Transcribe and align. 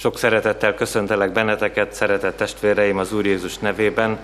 Sok 0.00 0.18
szeretettel 0.18 0.74
köszöntelek 0.74 1.32
benneteket, 1.32 1.92
szeretett 1.92 2.36
testvéreim 2.36 2.98
az 2.98 3.12
Úr 3.12 3.26
Jézus 3.26 3.58
nevében. 3.58 4.18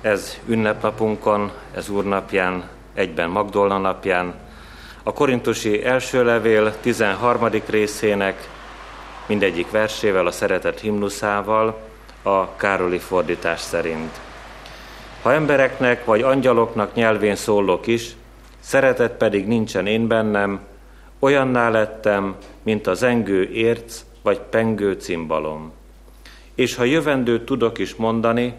Ez 0.00 0.38
ünnepnapunkon, 0.46 1.50
ez 1.74 1.88
Úrnapján, 1.88 2.68
egyben 2.94 3.30
Magdolna 3.30 3.78
napján, 3.78 4.34
a 5.02 5.12
Korintusi 5.12 5.84
első 5.84 6.24
levél 6.24 6.80
13. 6.80 7.48
részének 7.66 8.48
mindegyik 9.26 9.70
versével, 9.70 10.26
a 10.26 10.30
szeretet 10.30 10.80
himnuszával, 10.80 11.80
a 12.22 12.56
Károli 12.56 12.98
fordítás 12.98 13.60
szerint. 13.60 14.20
Ha 15.22 15.32
embereknek 15.32 16.04
vagy 16.04 16.22
angyaloknak 16.22 16.94
nyelvén 16.94 17.36
szólok 17.36 17.86
is, 17.86 18.10
szeretet 18.60 19.12
pedig 19.12 19.46
nincsen 19.46 19.86
én 19.86 20.06
bennem, 20.06 20.60
olyanná 21.18 21.68
lettem, 21.68 22.36
mint 22.62 22.86
az 22.86 23.02
engő 23.02 23.50
érc 23.52 24.02
vagy 24.22 24.40
pengő 24.40 24.92
cimbalom. 24.92 25.72
És 26.54 26.74
ha 26.74 26.84
jövendőt 26.84 27.44
tudok 27.44 27.78
is 27.78 27.94
mondani, 27.94 28.54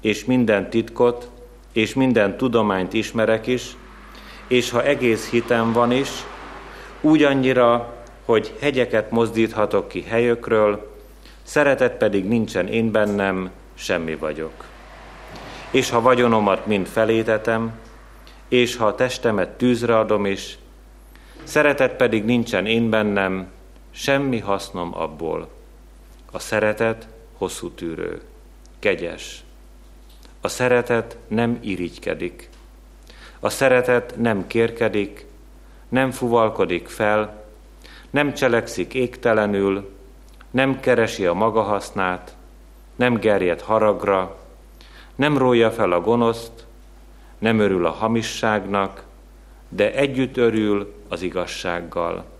és 0.00 0.24
minden 0.24 0.70
titkot, 0.70 1.30
és 1.72 1.94
minden 1.94 2.36
tudományt 2.36 2.92
ismerek 2.92 3.46
is, 3.46 3.76
és 4.46 4.70
ha 4.70 4.84
egész 4.84 5.30
hitem 5.30 5.72
van 5.72 5.92
is, 5.92 6.08
úgy 7.00 7.22
annyira, 7.22 7.94
hogy 8.24 8.54
hegyeket 8.60 9.10
mozdíthatok 9.10 9.88
ki 9.88 10.02
helyökről, 10.02 10.94
szeretet 11.42 11.96
pedig 11.96 12.24
nincsen 12.24 12.66
én 12.66 12.90
bennem, 12.90 13.50
semmi 13.74 14.14
vagyok. 14.14 14.64
És 15.70 15.90
ha 15.90 16.00
vagyonomat 16.00 16.66
mind 16.66 16.86
felétetem, 16.86 17.72
és 18.48 18.76
ha 18.76 18.86
a 18.86 18.94
testemet 18.94 19.48
tűzre 19.48 19.98
adom 19.98 20.26
is, 20.26 20.58
szeretet 21.42 21.92
pedig 21.92 22.24
nincsen 22.24 22.66
én 22.66 22.90
bennem, 22.90 23.46
semmi 23.96 24.38
hasznom 24.38 24.94
abból. 24.94 25.48
A 26.32 26.38
szeretet 26.38 27.08
hosszú 27.36 27.70
tűrő, 27.70 28.22
kegyes. 28.78 29.44
A 30.40 30.48
szeretet 30.48 31.18
nem 31.28 31.58
irigykedik. 31.60 32.48
A 33.40 33.48
szeretet 33.48 34.16
nem 34.16 34.46
kérkedik, 34.46 35.26
nem 35.88 36.10
fuvalkodik 36.10 36.88
fel, 36.88 37.44
nem 38.10 38.34
cselekszik 38.34 38.94
égtelenül, 38.94 39.90
nem 40.50 40.80
keresi 40.80 41.26
a 41.26 41.32
maga 41.32 41.62
hasznát, 41.62 42.36
nem 42.96 43.14
gerjed 43.14 43.60
haragra, 43.60 44.38
nem 45.14 45.38
rója 45.38 45.70
fel 45.70 45.92
a 45.92 46.00
gonoszt, 46.00 46.66
nem 47.38 47.58
örül 47.58 47.86
a 47.86 47.90
hamisságnak, 47.90 49.04
de 49.68 49.94
együtt 49.94 50.36
örül 50.36 50.94
az 51.08 51.22
igazsággal. 51.22 52.35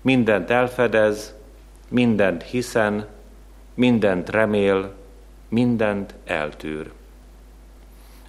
Mindent 0.00 0.50
elfedez, 0.50 1.34
mindent 1.88 2.42
hiszen, 2.42 3.06
mindent 3.74 4.28
remél, 4.28 4.92
mindent 5.48 6.14
eltűr. 6.24 6.90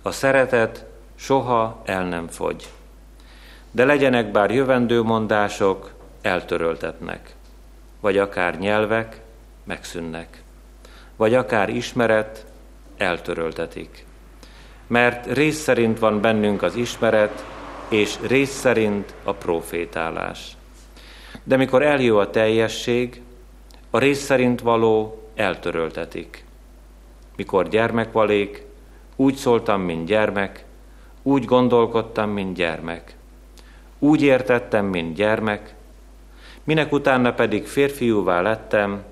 A 0.02 0.12
szeretet 0.12 0.86
soha 1.16 1.82
el 1.86 2.08
nem 2.08 2.28
fogy. 2.28 2.70
De 3.72 3.86
legyenek 3.86 4.32
bár 4.32 4.52
jövendő 4.52 5.02
mondások, 5.02 5.94
eltöröltetnek, 6.22 7.36
vagy 8.00 8.18
akár 8.18 8.60
nyelvek, 8.60 9.22
megszűnnek, 9.64 10.44
vagy 11.16 11.34
akár 11.34 11.70
ismeret, 11.70 12.46
eltöröltetik. 12.98 14.06
Mert 14.88 15.26
rész 15.26 15.60
szerint 15.60 16.00
van 16.00 16.22
bennünk 16.22 16.62
az 16.62 16.76
ismeret, 16.76 17.46
és 17.90 18.18
rész 18.28 18.52
szerint 18.60 19.14
a 19.24 19.34
profétálás. 19.34 20.58
De 21.44 21.56
mikor 21.56 21.84
eljö 21.84 22.20
a 22.20 22.30
teljesség, 22.30 23.22
a 23.90 24.00
rész 24.00 24.24
szerint 24.24 24.62
való 24.62 25.24
eltöröltetik. 25.36 26.44
Mikor 27.36 27.68
gyermekvalék, 27.68 28.66
úgy 29.16 29.36
szóltam, 29.36 29.82
mint 29.82 30.06
gyermek, 30.06 30.66
úgy 31.24 31.46
gondolkodtam, 31.46 32.30
mint 32.30 32.56
gyermek. 32.56 33.16
Úgy 34.00 34.22
értettem, 34.22 34.86
mint 34.86 35.16
gyermek, 35.16 35.76
minek 36.64 36.92
utána 36.92 37.34
pedig 37.34 37.68
férfiúvá 37.68 38.42
lettem, 38.42 39.04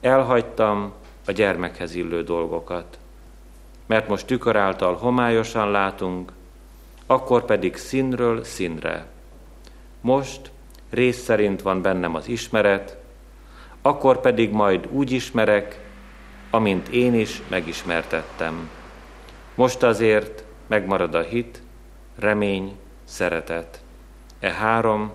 elhagytam 0.00 0.92
a 1.26 1.32
gyermekhez 1.32 1.94
illő 1.94 2.22
dolgokat. 2.22 2.98
Mert 3.86 4.08
most 4.08 4.26
tükör 4.26 4.56
által 4.56 4.94
homályosan 4.94 5.70
látunk, 5.70 6.32
akkor 7.06 7.44
pedig 7.44 7.76
színről 7.76 8.44
színre. 8.44 9.06
Most 10.00 10.50
rész 10.94 11.22
szerint 11.22 11.62
van 11.62 11.82
bennem 11.82 12.14
az 12.14 12.28
ismeret, 12.28 12.96
akkor 13.82 14.20
pedig 14.20 14.50
majd 14.50 14.86
úgy 14.90 15.10
ismerek, 15.10 15.80
amint 16.50 16.88
én 16.88 17.14
is 17.14 17.42
megismertettem. 17.48 18.70
Most 19.54 19.82
azért 19.82 20.44
megmarad 20.66 21.14
a 21.14 21.22
hit, 21.22 21.62
remény, 22.18 22.76
szeretet. 23.04 23.80
E 24.40 24.52
három, 24.52 25.12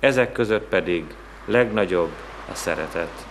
ezek 0.00 0.32
között 0.32 0.68
pedig 0.68 1.04
legnagyobb 1.44 2.10
a 2.52 2.54
szeretet. 2.54 3.26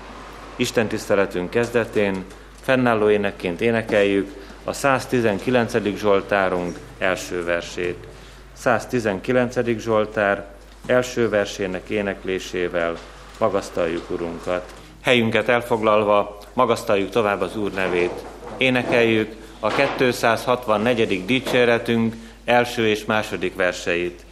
Isten 0.55 0.87
tiszteletünk 0.87 1.49
kezdetén 1.49 2.23
fennálló 2.61 3.09
énekként 3.09 3.61
énekeljük 3.61 4.33
a 4.63 4.73
119. 4.73 5.97
Zsoltárunk 5.97 6.77
első 6.97 7.43
versét. 7.43 8.07
119. 8.53 9.79
Zsoltár 9.79 10.45
első 10.85 11.29
versének 11.29 11.89
éneklésével 11.89 12.97
magasztaljuk 13.37 14.09
Urunkat. 14.09 14.73
Helyünket 15.01 15.49
elfoglalva 15.49 16.37
magasztaljuk 16.53 17.09
tovább 17.09 17.41
az 17.41 17.57
Úr 17.57 17.71
nevét. 17.71 18.25
Énekeljük 18.57 19.35
a 19.59 19.67
264. 19.97 21.25
dicséretünk 21.25 22.15
első 22.45 22.87
és 22.87 23.05
második 23.05 23.55
verseit. 23.55 24.25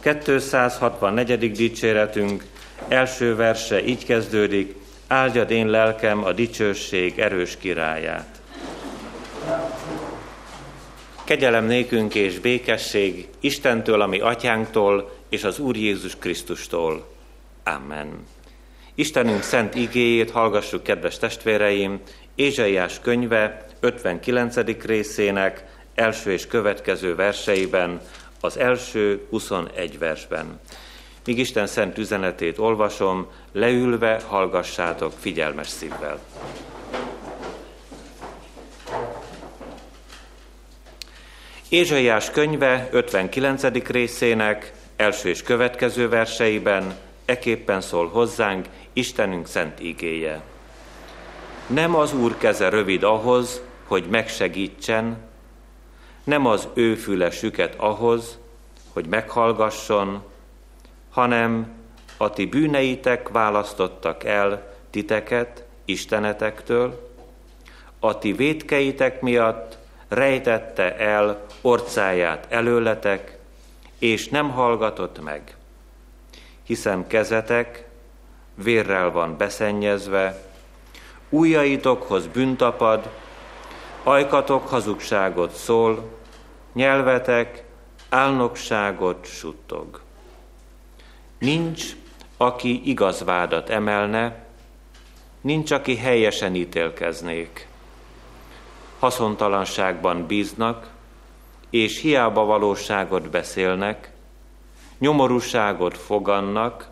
264. 0.00 1.52
dicséretünk 1.52 2.44
első 2.88 3.36
verse 3.36 3.84
így 3.84 4.04
kezdődik, 4.04 4.74
áldjad 5.06 5.50
én 5.50 5.66
lelkem 5.66 6.24
a 6.24 6.32
dicsőség 6.32 7.18
erős 7.18 7.56
királyát. 7.56 8.40
Kegyelem 11.24 11.64
nékünk 11.64 12.14
és 12.14 12.38
békesség 12.38 13.28
Istentől, 13.40 14.00
ami 14.00 14.20
atyánktól, 14.20 15.21
és 15.32 15.44
az 15.44 15.58
Úr 15.58 15.76
Jézus 15.76 16.16
Krisztustól. 16.18 17.06
Amen. 17.64 18.26
Istenünk 18.94 19.42
szent 19.42 19.74
igéjét 19.74 20.30
hallgassuk, 20.30 20.82
kedves 20.82 21.18
testvéreim, 21.18 22.00
Ézsaiás 22.34 23.00
könyve 23.00 23.66
59. 23.80 24.84
részének 24.84 25.64
első 25.94 26.32
és 26.32 26.46
következő 26.46 27.14
verseiben, 27.14 28.00
az 28.40 28.58
első 28.58 29.26
21 29.30 29.98
versben. 29.98 30.60
Míg 31.24 31.38
Isten 31.38 31.66
szent 31.66 31.98
üzenetét 31.98 32.58
olvasom, 32.58 33.26
leülve 33.52 34.20
hallgassátok 34.26 35.12
figyelmes 35.18 35.68
szívvel. 35.68 36.20
Ézsaiás 41.68 42.30
könyve 42.30 42.88
59. 42.90 43.62
részének 43.86 44.72
első 45.02 45.28
és 45.28 45.42
következő 45.42 46.08
verseiben 46.08 46.94
eképpen 47.24 47.80
szól 47.80 48.08
hozzánk 48.08 48.66
Istenünk 48.92 49.46
szent 49.46 49.80
igéje. 49.80 50.42
Nem 51.66 51.94
az 51.94 52.14
Úr 52.14 52.36
keze 52.36 52.68
rövid 52.68 53.02
ahhoz, 53.02 53.60
hogy 53.86 54.04
megsegítsen, 54.10 55.16
nem 56.24 56.46
az 56.46 56.68
ő 56.74 56.94
füle 56.94 57.30
süket 57.30 57.74
ahhoz, 57.76 58.38
hogy 58.92 59.06
meghallgasson, 59.06 60.22
hanem 61.10 61.72
a 62.16 62.30
ti 62.30 62.46
bűneitek 62.46 63.28
választottak 63.28 64.24
el 64.24 64.74
titeket 64.90 65.64
Istenetektől, 65.84 67.10
a 67.98 68.18
ti 68.18 68.32
vétkeitek 68.32 69.20
miatt 69.20 69.78
rejtette 70.08 70.96
el 70.96 71.46
orcáját 71.60 72.46
előletek, 72.48 73.40
és 74.02 74.28
nem 74.28 74.50
hallgatott 74.50 75.22
meg, 75.22 75.56
hiszen 76.62 77.06
kezetek 77.06 77.88
vérrel 78.54 79.10
van 79.10 79.36
beszennyezve, 79.36 80.42
újaitokhoz 81.28 82.26
bűntapad, 82.26 83.08
ajkatok 84.02 84.68
hazugságot 84.68 85.54
szól, 85.54 86.08
nyelvetek 86.72 87.64
álnokságot 88.08 89.26
suttog. 89.26 90.00
Nincs, 91.38 91.96
aki 92.36 92.88
igaz 92.90 93.24
vádat 93.24 93.70
emelne, 93.70 94.44
nincs, 95.40 95.70
aki 95.70 95.96
helyesen 95.96 96.54
ítélkeznék. 96.54 97.66
Haszontalanságban 98.98 100.26
bíznak, 100.26 100.90
és 101.72 102.00
hiába 102.00 102.44
valóságot 102.44 103.30
beszélnek, 103.30 104.10
nyomorúságot 104.98 105.98
fogannak, 105.98 106.88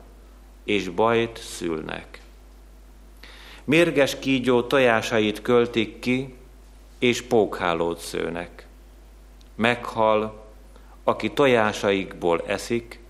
és 0.64 0.88
bajt 0.88 1.38
szülnek. 1.38 2.20
Mérges 3.64 4.18
kígyó 4.18 4.62
tojásait 4.62 5.42
költik 5.42 5.98
ki, 5.98 6.34
és 6.98 7.22
pókhálót 7.22 7.98
szőnek. 7.98 8.66
Meghal, 9.54 10.44
aki 11.04 11.30
tojásaikból 11.30 12.42
eszik, 12.46 13.00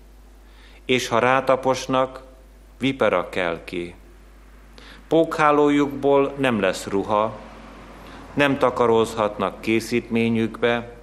és 0.85 1.07
ha 1.07 1.19
rátaposnak, 1.19 2.23
vipera 2.79 3.29
kell 3.29 3.63
ki. 3.63 3.95
Pókhálójukból 5.07 6.33
nem 6.37 6.59
lesz 6.59 6.87
ruha, 6.87 7.39
nem 8.33 8.57
takarózhatnak 8.57 9.61
készítményükbe, 9.61 10.99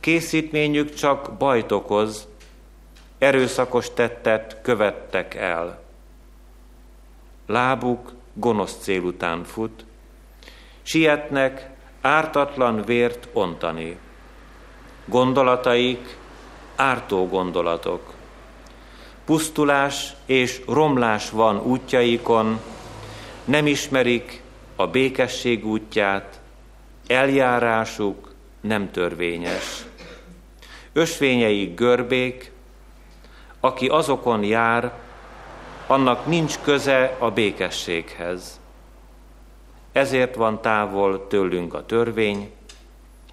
készítményük 0.00 0.94
csak 0.94 1.32
bajt 1.32 1.72
okoz, 1.72 2.28
erőszakos 3.18 3.92
tettet 3.94 4.58
követtek 4.62 5.34
el. 5.34 5.82
Lábuk 7.46 8.12
gonosz 8.32 8.76
cél 8.80 9.02
után 9.02 9.44
fut, 9.44 9.84
sietnek 10.82 11.70
ártatlan 12.00 12.82
vért 12.82 13.28
ontani. 13.32 13.98
Gondolataik 15.04 16.16
ártó 16.76 17.28
gondolatok. 17.28 18.14
Pusztulás 19.24 20.12
és 20.26 20.62
romlás 20.66 21.30
van 21.30 21.60
útjaikon, 21.60 22.60
nem 23.44 23.66
ismerik 23.66 24.42
a 24.76 24.86
békesség 24.86 25.66
útját, 25.66 26.40
eljárásuk 27.06 28.34
nem 28.60 28.90
törvényes. 28.90 29.87
Ösvényeik 30.98 31.74
görbék, 31.74 32.52
aki 33.60 33.86
azokon 33.86 34.44
jár, 34.44 34.92
annak 35.86 36.26
nincs 36.26 36.58
köze 36.58 37.16
a 37.18 37.30
békességhez. 37.30 38.60
Ezért 39.92 40.34
van 40.34 40.60
távol 40.60 41.26
tőlünk 41.26 41.74
a 41.74 41.86
törvény, 41.86 42.50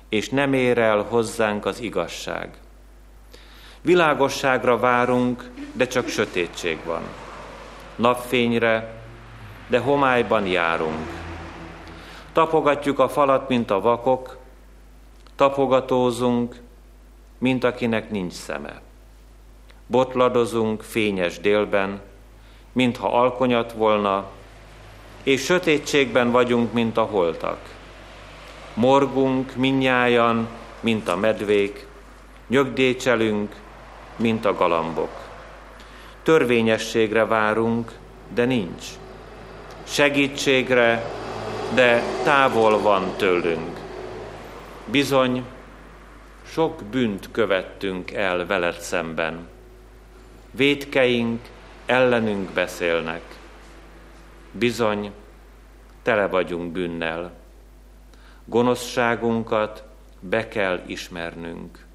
és 0.09 0.29
nem 0.29 0.53
ér 0.53 0.77
el 0.77 1.05
hozzánk 1.09 1.65
az 1.65 1.79
igazság. 1.79 2.49
Világosságra 3.81 4.77
várunk, 4.77 5.49
de 5.73 5.87
csak 5.87 6.07
sötétség 6.07 6.79
van. 6.85 7.01
Napfényre, 7.95 8.93
de 9.67 9.79
homályban 9.79 10.47
járunk. 10.47 11.07
Tapogatjuk 12.33 12.99
a 12.99 13.09
falat, 13.09 13.49
mint 13.49 13.71
a 13.71 13.81
vakok, 13.81 14.37
tapogatózunk, 15.35 16.63
mint 17.37 17.63
akinek 17.63 18.11
nincs 18.11 18.33
szeme. 18.33 18.81
Botladozunk 19.87 20.81
fényes 20.81 21.39
délben, 21.39 22.01
mintha 22.71 23.19
alkonyat 23.19 23.71
volna, 23.71 24.25
és 25.23 25.43
sötétségben 25.43 26.31
vagyunk, 26.31 26.73
mint 26.73 26.97
a 26.97 27.03
holtak. 27.03 27.57
Morgunk 28.73 29.55
minnyájan, 29.55 30.47
mint 30.79 31.07
a 31.07 31.15
medvék, 31.15 31.87
nyögdécselünk, 32.47 33.55
mint 34.15 34.45
a 34.45 34.53
galambok. 34.53 35.23
Törvényességre 36.23 37.25
várunk, 37.25 37.91
de 38.33 38.45
nincs. 38.45 38.85
Segítségre, 39.83 41.11
de 41.73 42.03
távol 42.23 42.81
van 42.81 43.13
tőlünk. 43.17 43.79
Bizony, 44.85 45.43
sok 46.55 46.83
bűnt 46.83 47.31
követtünk 47.31 48.11
el 48.11 48.45
veled 48.45 48.79
szemben. 48.79 49.47
Védkeink 50.51 51.41
ellenünk 51.85 52.49
beszélnek. 52.49 53.21
Bizony, 54.51 55.11
tele 56.01 56.27
vagyunk 56.27 56.71
bűnnel. 56.71 57.33
Gonoszságunkat 58.45 59.83
be 60.19 60.47
kell 60.47 60.81
ismernünk. 60.85 61.85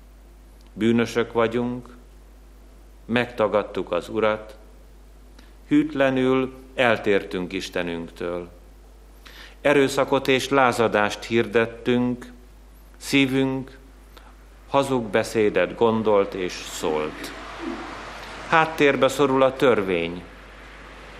Bűnösök 0.73 1.33
vagyunk, 1.33 1.97
megtagadtuk 3.05 3.93
az 3.93 4.09
Urat, 4.09 4.57
hűtlenül 5.69 6.55
eltértünk 6.75 7.53
Istenünktől. 7.53 8.51
Erőszakot 9.61 10.29
és 10.29 10.49
lázadást 10.49 11.25
hirdettünk, 11.25 12.33
szívünk 12.97 13.79
hazug 14.70 15.05
beszédet 15.05 15.75
gondolt 15.75 16.34
és 16.34 16.52
szólt. 16.52 17.32
Háttérbe 18.49 19.08
szorul 19.08 19.43
a 19.43 19.56
törvény, 19.56 20.22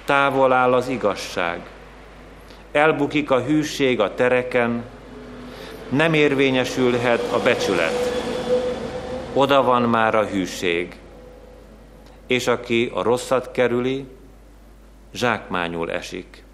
távol 0.05 0.53
áll 0.53 0.73
az 0.73 0.89
igazság, 0.89 1.61
elbukik 2.73 3.31
a 3.31 3.43
hűség 3.43 4.01
a 4.01 4.15
tereken, 4.15 4.85
nem 5.89 6.15
érvényesülhet 6.15 7.33
a 7.33 7.39
becsület. 7.39 8.13
Oda 9.33 9.63
van 9.63 9.83
már 9.83 10.15
a 10.15 10.27
hűség, 10.27 10.97
és 12.27 12.47
aki 12.47 12.91
a 12.95 13.03
rosszat 13.03 13.51
kerüli, 13.51 14.07
zsákmányul 15.13 15.91
esik. 15.91 16.45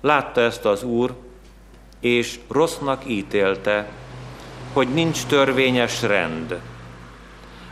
Látta 0.00 0.40
ezt 0.40 0.64
az 0.64 0.82
Úr, 0.82 1.14
és 2.00 2.38
rossznak 2.48 3.02
ítélte, 3.06 3.88
hogy 4.72 4.88
nincs 4.88 5.26
törvényes 5.26 6.02
rend. 6.02 6.60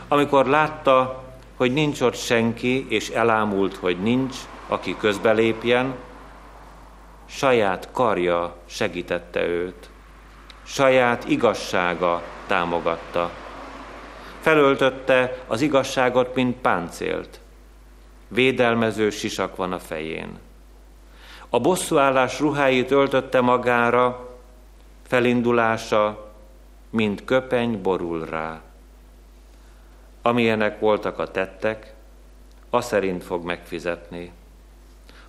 Amikor 0.07 0.45
látta, 0.45 1.23
hogy 1.55 1.73
nincs 1.73 2.01
ott 2.01 2.15
senki, 2.15 2.85
és 2.89 3.09
elámult, 3.09 3.75
hogy 3.75 4.01
nincs, 4.01 4.35
aki 4.67 4.95
közbelépjen, 4.97 5.95
saját 7.25 7.89
karja 7.91 8.55
segítette 8.65 9.45
őt. 9.47 9.89
Saját 10.63 11.29
igazsága 11.29 12.21
támogatta. 12.47 13.29
Felöltötte 14.39 15.37
az 15.47 15.61
igazságot, 15.61 16.35
mint 16.35 16.57
páncélt. 16.57 17.39
Védelmező 18.27 19.09
sisak 19.09 19.55
van 19.55 19.71
a 19.71 19.79
fején. 19.79 20.39
A 21.49 21.59
bosszúállás 21.59 22.39
ruháit 22.39 22.91
öltötte 22.91 23.41
magára, 23.41 24.29
felindulása, 25.07 26.30
mint 26.91 27.25
köpeny 27.25 27.81
borul 27.81 28.25
rá. 28.25 28.61
Amilyenek 30.21 30.79
voltak 30.79 31.19
a 31.19 31.31
tettek, 31.31 31.93
a 32.69 32.81
szerint 32.81 33.23
fog 33.23 33.45
megfizetni. 33.45 34.31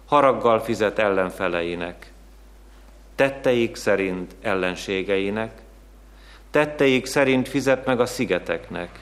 Haraggal 0.04 0.60
fizet 0.60 0.98
ellenfeleinek, 0.98 2.12
tetteik 3.14 3.76
szerint 3.76 4.34
ellenségeinek, 4.40 5.62
tetteik 6.50 7.06
szerint 7.06 7.48
fizet 7.48 7.86
meg 7.86 8.00
a 8.00 8.06
szigeteknek. 8.06 9.00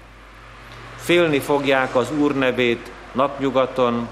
Félni 0.96 1.38
fogják 1.38 1.96
az 1.96 2.12
Úr 2.12 2.34
nevét 2.34 2.90
napnyugaton, 3.12 4.08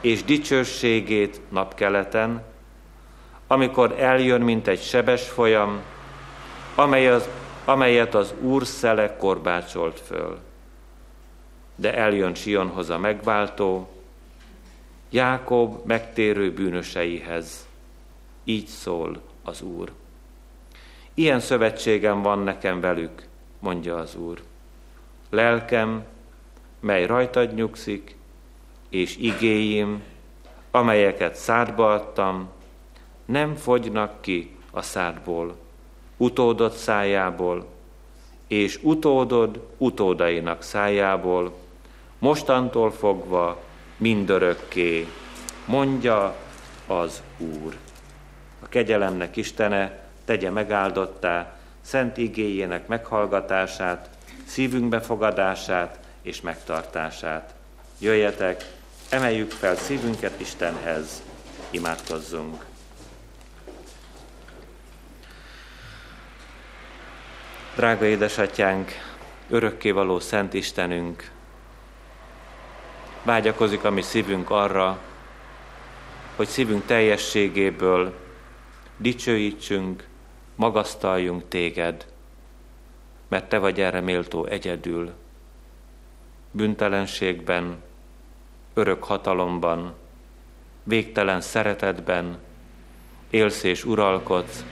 és 0.00 0.24
dicsőségét 0.24 1.40
napkeleten, 1.48 2.42
amikor 3.46 3.94
eljön, 3.98 4.40
mint 4.40 4.68
egy 4.68 4.82
sebes 4.82 5.28
folyam, 5.28 5.80
amely 6.74 7.08
az, 7.08 7.28
amelyet 7.68 8.14
az 8.14 8.34
Úr 8.40 8.66
szele 8.66 9.16
korbácsolt 9.16 10.00
föl. 10.00 10.38
De 11.74 11.94
eljön 11.94 12.34
Sionhoz 12.34 12.90
a 12.90 12.98
megváltó, 12.98 13.88
Jákob 15.10 15.86
megtérő 15.86 16.52
bűnöseihez. 16.52 17.66
Így 18.44 18.66
szól 18.66 19.20
az 19.42 19.62
Úr. 19.62 19.92
Ilyen 21.14 21.40
szövetségem 21.40 22.22
van 22.22 22.38
nekem 22.38 22.80
velük, 22.80 23.26
mondja 23.58 23.96
az 23.96 24.14
Úr. 24.14 24.42
Lelkem, 25.30 26.04
mely 26.80 27.06
rajtad 27.06 27.54
nyugszik, 27.54 28.16
és 28.88 29.16
igéim, 29.16 30.02
amelyeket 30.70 31.34
szádba 31.34 31.92
adtam, 31.92 32.48
nem 33.24 33.54
fogynak 33.54 34.20
ki 34.20 34.56
a 34.70 34.82
szádból, 34.82 35.56
utódod 36.18 36.72
szájából, 36.72 37.66
és 38.46 38.78
utódod 38.82 39.66
utódainak 39.76 40.62
szájából, 40.62 41.52
mostantól 42.18 42.90
fogva 42.90 43.60
mindörökké, 43.96 45.06
mondja 45.64 46.34
az 46.86 47.22
Úr. 47.38 47.76
A 48.60 48.68
kegyelemnek 48.68 49.36
Istene 49.36 49.98
tegye 50.24 50.50
megáldottá 50.50 51.58
szent 51.80 52.16
igéjének 52.16 52.86
meghallgatását, 52.86 54.10
szívünk 54.46 54.88
befogadását 54.88 55.98
és 56.22 56.40
megtartását. 56.40 57.54
Jöjjetek, 57.98 58.72
emeljük 59.08 59.50
fel 59.50 59.76
szívünket 59.76 60.40
Istenhez, 60.40 61.22
imádkozzunk. 61.70 62.67
Drága 67.78 68.04
édesatyánk, 68.04 68.90
örökkévaló 69.48 70.18
Szent 70.18 70.54
Istenünk, 70.54 71.30
vágyakozik 73.22 73.84
a 73.84 73.90
mi 73.90 74.02
szívünk 74.02 74.50
arra, 74.50 74.98
hogy 76.36 76.46
szívünk 76.46 76.84
teljességéből 76.86 78.14
dicsőítsünk, 78.96 80.06
magasztaljunk 80.54 81.48
téged, 81.48 82.06
mert 83.28 83.48
te 83.48 83.58
vagy 83.58 83.80
erre 83.80 84.00
méltó 84.00 84.46
egyedül, 84.46 85.12
büntelenségben, 86.50 87.82
örök 88.74 89.04
hatalomban, 89.04 89.94
végtelen 90.82 91.40
szeretetben, 91.40 92.38
élsz 93.30 93.62
és 93.62 93.84
uralkodsz, 93.84 94.64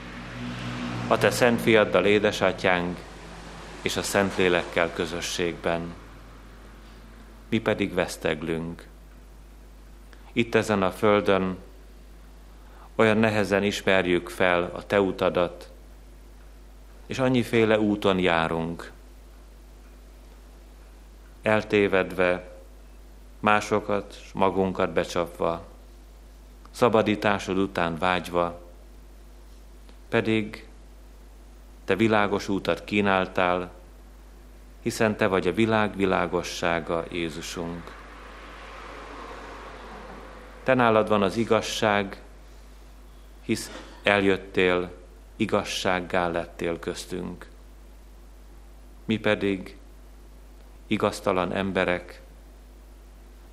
a 1.07 1.17
te 1.17 1.31
szent 1.31 1.61
fiaddal 1.61 2.05
édesatyánk, 2.05 2.99
és 3.81 3.97
a 3.97 4.01
Szentlélekkel 4.01 4.93
közösségben. 4.93 5.93
Mi 7.49 7.59
pedig 7.59 7.93
veszteglünk. 7.93 8.87
Itt 10.31 10.55
ezen 10.55 10.83
a 10.83 10.91
földön 10.91 11.57
olyan 12.95 13.17
nehezen 13.17 13.63
ismerjük 13.63 14.29
fel 14.29 14.71
a 14.73 14.85
te 14.85 15.01
utadat, 15.01 15.71
és 17.05 17.19
annyiféle 17.19 17.79
úton 17.79 18.19
járunk, 18.19 18.91
eltévedve, 21.41 22.49
másokat, 23.39 24.21
magunkat 24.33 24.93
becsapva, 24.93 25.65
szabadításod 26.71 27.57
után 27.57 27.97
vágyva, 27.97 28.61
pedig 30.09 30.66
te 31.87 31.95
világos 31.95 32.47
útat 32.47 32.83
kínáltál, 32.83 33.71
hiszen 34.81 35.17
te 35.17 35.27
vagy 35.27 35.47
a 35.47 35.53
világ 35.53 35.95
világossága, 35.95 37.03
Jézusunk. 37.11 37.95
Te 40.63 40.73
nálad 40.73 41.07
van 41.07 41.21
az 41.21 41.37
igazság, 41.37 42.21
hisz 43.41 43.71
eljöttél, 44.03 44.91
igazsággá 45.35 46.27
lettél 46.27 46.79
köztünk. 46.79 47.47
Mi 49.05 49.17
pedig, 49.17 49.77
igaztalan 50.87 51.53
emberek, 51.53 52.21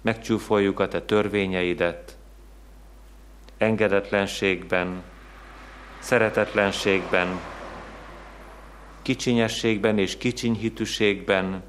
megcsúfoljuk 0.00 0.80
a 0.80 0.88
te 0.88 1.02
törvényeidet, 1.02 2.16
engedetlenségben, 3.56 5.02
szeretetlenségben, 5.98 7.52
kicsinyességben 9.04 9.98
és 9.98 10.16
kicsinyhitűségben 10.16 11.62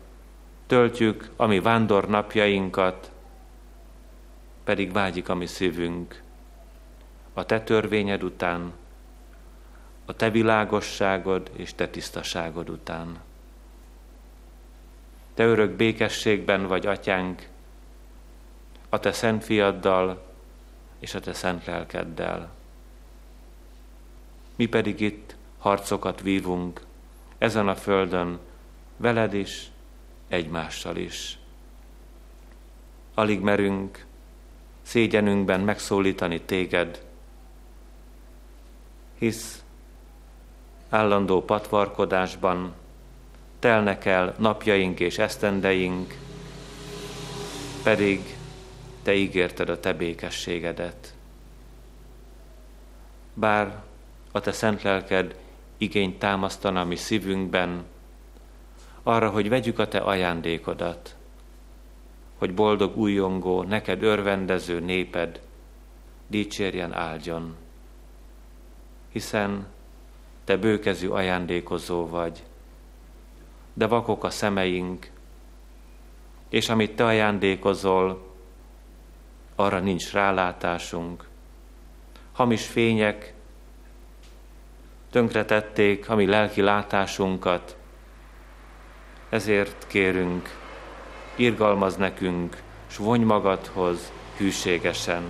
töltjük 0.68 1.30
a 1.36 1.46
mi 1.46 1.60
vándornapjainkat, 1.60 3.12
pedig 4.64 4.92
vágyik 4.92 5.30
a 5.30 5.36
mi 5.36 5.46
szívünk 5.46 6.24
a 7.38 7.46
te 7.46 7.62
törvényed 7.62 8.24
után, 8.24 8.74
a 10.06 10.14
te 10.14 10.30
világosságod 10.30 11.52
és 11.56 11.74
te 11.74 11.88
tisztaságod 11.88 12.70
után. 12.70 13.20
Te 15.34 15.46
örök 15.46 15.72
békességben 15.72 16.68
vagy, 16.68 16.86
atyánk, 16.86 17.48
a 18.90 19.00
te 19.00 19.12
szent 19.12 19.44
fiaddal 19.44 20.26
és 21.00 21.16
a 21.16 21.20
te 21.20 21.34
szent 21.34 21.66
lelkeddel. 21.66 22.50
Mi 24.56 24.66
pedig 24.66 25.00
itt 25.00 25.36
harcokat 25.58 26.22
vívunk, 26.22 26.82
ezen 27.46 27.68
a 27.68 27.76
földön, 27.76 28.40
veled 28.98 29.34
is, 29.34 29.72
egymással 30.28 30.96
is. 30.96 31.38
Alig 33.14 33.40
merünk 33.40 34.06
szégyenünkben 34.82 35.60
megszólítani 35.60 36.42
téged, 36.42 37.06
hisz 39.18 39.64
állandó 40.90 41.42
patvarkodásban 41.42 42.74
telnek 43.60 44.06
el 44.06 44.36
napjaink 44.38 45.00
és 45.00 45.18
esztendeink, 45.18 46.18
pedig 47.84 48.38
te 49.04 49.14
ígérted 49.14 49.70
a 49.70 49.80
te 49.80 49.94
békességedet. 49.94 51.14
Bár 53.34 53.84
a 54.32 54.40
te 54.40 54.52
szent 54.52 54.82
lelked 54.82 55.36
igényt 55.78 56.20
támasztana 56.20 56.84
mi 56.84 56.96
szívünkben, 56.96 57.84
arra, 59.04 59.30
hogy 59.30 59.50
vegyük 59.50 59.80
a 59.80 59.88
te 59.88 59.98
ajándékodat, 59.98 61.16
hogy 62.38 62.54
boldog 62.54 62.98
újongó, 62.98 63.64
neked 63.64 64.04
örvendező 64.04 64.80
néped 64.80 65.42
dicsérjen 66.28 66.94
áldjon 66.94 67.56
hiszen 69.16 69.68
te 70.44 70.58
bőkezű 70.58 71.08
ajándékozó 71.08 72.08
vagy, 72.08 72.44
de 73.74 73.88
vakok 73.88 74.24
a 74.24 74.30
szemeink, 74.30 75.10
és 76.50 76.70
amit 76.70 76.96
te 76.96 77.06
ajándékozol, 77.06 78.34
arra 79.56 79.80
nincs 79.80 80.12
rálátásunk. 80.12 81.28
Hamis 82.32 82.66
fények 82.66 83.34
tönkretették 85.16 86.10
a 86.10 86.16
mi 86.16 86.26
lelki 86.26 86.62
látásunkat, 86.62 87.78
ezért 89.30 89.88
kérünk, 89.88 90.50
irgalmaz 91.36 91.96
nekünk, 91.96 92.62
s 92.88 92.98
vonj 92.98 93.24
magadhoz 93.24 94.12
hűségesen, 94.38 95.24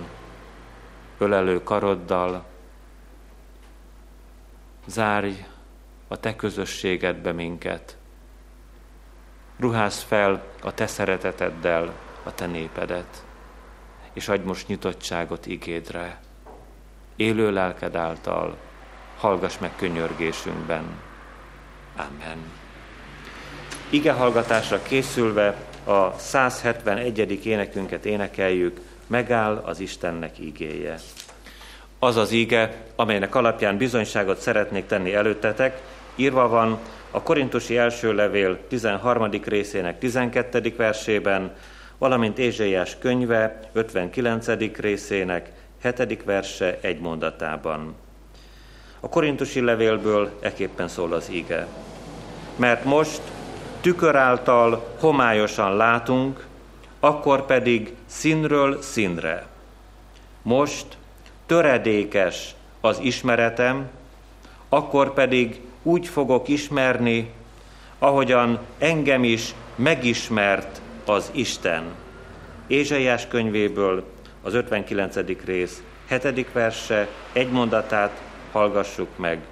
ölelő 1.18 1.62
karoddal, 1.62 2.44
zárj 4.86 5.46
a 6.08 6.16
te 6.16 6.36
közösségedbe 6.36 7.32
minket. 7.32 7.96
Ruház 9.58 10.02
fel 10.02 10.44
a 10.62 10.74
te 10.74 10.86
szereteteddel 10.86 11.92
a 12.22 12.34
te 12.34 12.46
népedet, 12.46 13.24
és 14.12 14.28
adj 14.28 14.46
most 14.46 14.68
nyitottságot 14.68 15.46
igédre. 15.46 16.20
Élő 17.16 17.52
lelked 17.52 17.94
által 17.94 18.65
hallgass 19.16 19.58
meg 19.58 19.70
könyörgésünkben. 19.76 20.84
Amen. 21.96 22.38
Ige 23.90 24.12
hallgatásra 24.12 24.82
készülve 24.82 25.56
a 25.84 26.18
171. 26.18 27.46
énekünket 27.46 28.04
énekeljük, 28.04 28.80
megáll 29.06 29.62
az 29.64 29.80
Istennek 29.80 30.38
igéje 30.38 30.98
az 31.98 32.16
az 32.16 32.32
íge, 32.32 32.74
amelynek 32.96 33.34
alapján 33.34 33.76
bizonyságot 33.76 34.38
szeretnék 34.38 34.86
tenni 34.86 35.14
előttetek, 35.14 35.80
írva 36.14 36.48
van 36.48 36.78
a 37.10 37.22
Korintusi 37.22 37.76
első 37.76 38.14
levél 38.14 38.58
13. 38.68 39.30
részének 39.44 39.98
12. 39.98 40.74
versében, 40.76 41.54
valamint 41.98 42.38
Ézsaiás 42.38 42.96
könyve 42.98 43.60
59. 43.72 44.46
részének 44.76 45.50
7. 45.82 46.22
verse 46.24 46.78
egy 46.80 47.00
mondatában. 47.00 47.94
A 49.06 49.08
korintusi 49.08 49.60
levélből 49.60 50.30
eképpen 50.40 50.88
szól 50.88 51.12
az 51.12 51.30
íge. 51.30 51.66
Mert 52.56 52.84
most 52.84 53.20
tükör 53.80 54.16
által 54.16 54.94
homályosan 55.00 55.76
látunk, 55.76 56.46
akkor 57.00 57.46
pedig 57.46 57.94
színről 58.06 58.82
színre. 58.82 59.46
Most 60.42 60.86
töredékes 61.46 62.54
az 62.80 62.98
ismeretem, 62.98 63.88
akkor 64.68 65.12
pedig 65.14 65.60
úgy 65.82 66.06
fogok 66.08 66.48
ismerni, 66.48 67.30
ahogyan 67.98 68.58
engem 68.78 69.24
is 69.24 69.54
megismert 69.74 70.80
az 71.04 71.30
Isten. 71.32 71.82
Ézsaiás 72.66 73.26
könyvéből 73.28 74.04
az 74.42 74.54
59. 74.54 75.16
rész 75.44 75.82
7. 76.08 76.52
verse 76.52 77.08
egy 77.32 77.50
mondatát 77.50 78.25
hallgassuk 78.56 79.16
meg. 79.16 79.44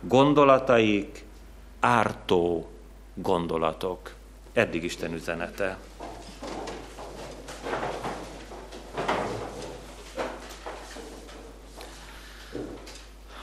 Gondolataik 0.00 1.24
ártó 1.80 2.68
gondolatok. 3.14 4.14
Eddig 4.52 4.84
Isten 4.84 5.12
üzenete. 5.12 5.78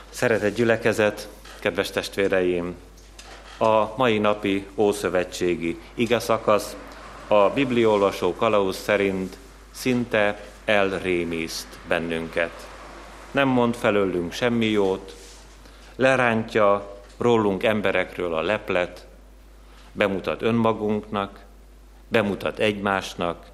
Szeretett 0.08 0.54
gyülekezet, 0.54 1.28
kedves 1.60 1.90
testvéreim! 1.90 2.74
A 3.58 3.96
mai 3.96 4.18
napi 4.18 4.66
Ószövetségi 4.74 5.80
igeszakasz 5.94 6.76
a 7.28 7.48
bibliolvasó 7.48 8.34
kalauz 8.34 8.76
szerint 8.76 9.36
szinte 9.70 10.44
elrémiszt 10.64 11.78
bennünket. 11.88 12.75
Nem 13.36 13.48
mond 13.48 13.74
felőlünk 13.74 14.32
semmi 14.32 14.66
jót, 14.66 15.14
lerántja 15.96 16.96
rólunk 17.16 17.62
emberekről 17.62 18.34
a 18.34 18.42
leplet, 18.42 19.06
bemutat 19.92 20.42
önmagunknak, 20.42 21.44
bemutat 22.08 22.58
egymásnak, 22.58 23.46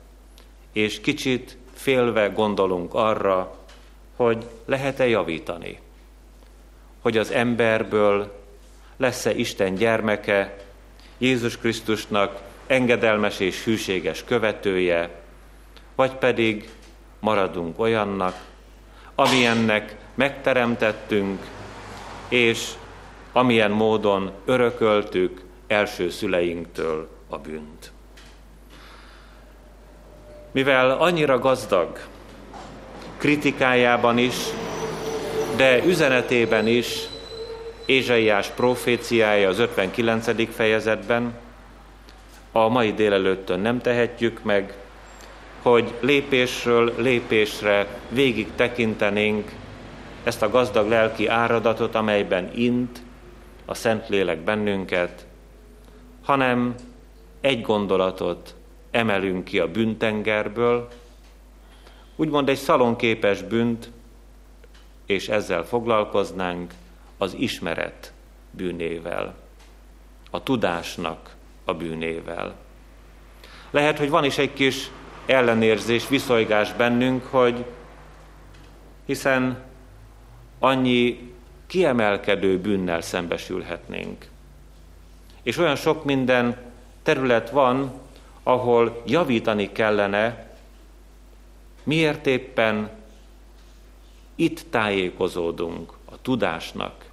és 0.72 1.00
kicsit 1.00 1.56
félve 1.74 2.28
gondolunk 2.28 2.94
arra, 2.94 3.56
hogy 4.16 4.46
lehet-e 4.64 5.08
javítani, 5.08 5.78
hogy 7.00 7.16
az 7.18 7.30
emberből 7.30 8.40
lesz-e 8.96 9.34
Isten 9.34 9.74
gyermeke, 9.74 10.56
Jézus 11.18 11.58
Krisztusnak 11.58 12.40
engedelmes 12.66 13.40
és 13.40 13.64
hűséges 13.64 14.24
követője, 14.24 15.20
vagy 15.94 16.12
pedig 16.12 16.68
maradunk 17.20 17.78
olyannak, 17.78 18.50
amilyennek 19.14 19.96
megteremtettünk, 20.14 21.46
és 22.28 22.68
amilyen 23.32 23.70
módon 23.70 24.32
örököltük 24.44 25.42
első 25.66 26.10
szüleinktől 26.10 27.08
a 27.28 27.38
bűnt. 27.38 27.92
Mivel 30.50 30.90
annyira 30.90 31.38
gazdag 31.38 31.98
kritikájában 33.16 34.18
is, 34.18 34.34
de 35.56 35.84
üzenetében 35.84 36.66
is 36.66 37.00
Ézsaiás 37.86 38.48
proféciája 38.48 39.48
az 39.48 39.58
59. 39.58 40.54
fejezetben, 40.54 41.34
a 42.52 42.68
mai 42.68 42.92
délelőttön 42.92 43.60
nem 43.60 43.80
tehetjük 43.80 44.42
meg, 44.42 44.74
hogy 45.62 45.94
lépésről 46.00 46.94
lépésre 46.96 48.00
végig 48.08 48.48
tekintenénk 48.54 49.52
ezt 50.24 50.42
a 50.42 50.50
gazdag 50.50 50.88
lelki 50.88 51.26
áradatot, 51.26 51.94
amelyben 51.94 52.50
int 52.54 53.02
a 53.64 53.74
Szentlélek 53.74 54.38
bennünket, 54.38 55.26
hanem 56.22 56.74
egy 57.40 57.62
gondolatot 57.62 58.54
emelünk 58.90 59.44
ki 59.44 59.58
a 59.58 59.70
bűntengerből, 59.70 60.88
úgymond 62.16 62.48
egy 62.48 62.58
szalonképes 62.58 63.42
bűnt, 63.42 63.90
és 65.06 65.28
ezzel 65.28 65.64
foglalkoznánk 65.64 66.72
az 67.18 67.34
ismeret 67.38 68.12
bűnével, 68.50 69.34
a 70.30 70.42
tudásnak 70.42 71.34
a 71.64 71.74
bűnével. 71.74 72.54
Lehet, 73.70 73.98
hogy 73.98 74.10
van 74.10 74.24
is 74.24 74.38
egy 74.38 74.52
kis 74.52 74.90
ellenérzés, 75.26 76.08
viszolygás 76.08 76.72
bennünk, 76.72 77.24
hogy 77.24 77.64
hiszen 79.04 79.62
annyi 80.58 81.32
kiemelkedő 81.66 82.58
bűnnel 82.58 83.00
szembesülhetnénk. 83.00 84.28
És 85.42 85.56
olyan 85.56 85.76
sok 85.76 86.04
minden 86.04 86.56
terület 87.02 87.50
van, 87.50 87.92
ahol 88.42 89.02
javítani 89.06 89.72
kellene, 89.72 90.50
miért 91.82 92.26
éppen 92.26 92.90
itt 94.34 94.64
tájékozódunk 94.70 95.92
a 96.04 96.20
tudásnak 96.22 97.04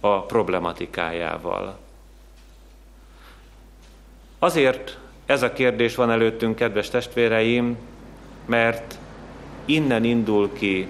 a 0.00 0.22
problematikájával. 0.22 1.78
Azért 4.38 4.98
ez 5.30 5.42
a 5.42 5.52
kérdés 5.52 5.94
van 5.94 6.10
előttünk, 6.10 6.56
kedves 6.56 6.88
testvéreim, 6.88 7.76
mert 8.46 8.98
innen 9.64 10.04
indul 10.04 10.52
ki 10.52 10.88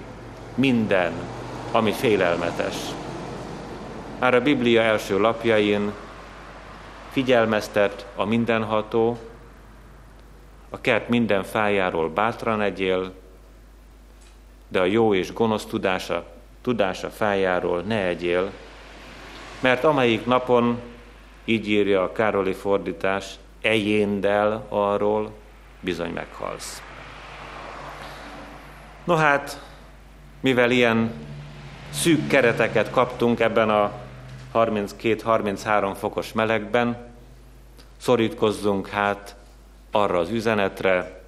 minden, 0.55 1.13
ami 1.71 1.91
félelmetes. 1.91 2.75
Már 4.19 4.35
a 4.35 4.41
Biblia 4.41 4.81
első 4.81 5.19
lapjain 5.19 5.91
figyelmeztet 7.11 8.07
a 8.15 8.25
mindenható, 8.25 9.17
a 10.69 10.81
kert 10.81 11.09
minden 11.09 11.43
fájáról 11.43 12.09
bátran 12.09 12.61
egyél, 12.61 13.13
de 14.67 14.79
a 14.79 14.85
jó 14.85 15.13
és 15.13 15.33
gonosz 15.33 15.65
tudása, 15.65 16.25
tudása 16.61 17.09
fájáról 17.09 17.81
ne 17.81 18.05
egyél, 18.05 18.51
mert 19.59 19.83
amelyik 19.83 20.25
napon, 20.25 20.79
így 21.45 21.69
írja 21.69 22.03
a 22.03 22.11
Károli 22.11 22.53
fordítás, 22.53 23.35
ejéndel 23.61 24.65
arról, 24.69 25.31
bizony 25.79 26.11
meghalsz. 26.11 26.81
No 29.03 29.15
hát, 29.15 29.61
mivel 30.39 30.71
ilyen 30.71 31.13
szűk 31.89 32.27
kereteket 32.27 32.89
kaptunk 32.89 33.39
ebben 33.39 33.69
a 33.69 33.91
32-33 34.53 35.93
fokos 35.97 36.33
melegben, 36.33 37.09
szorítkozzunk 37.97 38.87
hát 38.87 39.35
arra 39.91 40.19
az 40.19 40.29
üzenetre, 40.29 41.21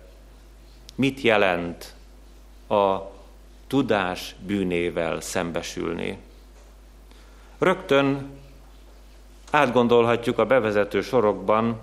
mit 0.95 1.21
jelent 1.21 1.93
a 2.69 2.97
tudás 3.67 4.35
bűnével 4.45 5.21
szembesülni. 5.21 6.17
Rögtön 7.57 8.29
átgondolhatjuk 9.51 10.39
a 10.39 10.45
bevezető 10.45 11.01
sorokban, 11.01 11.79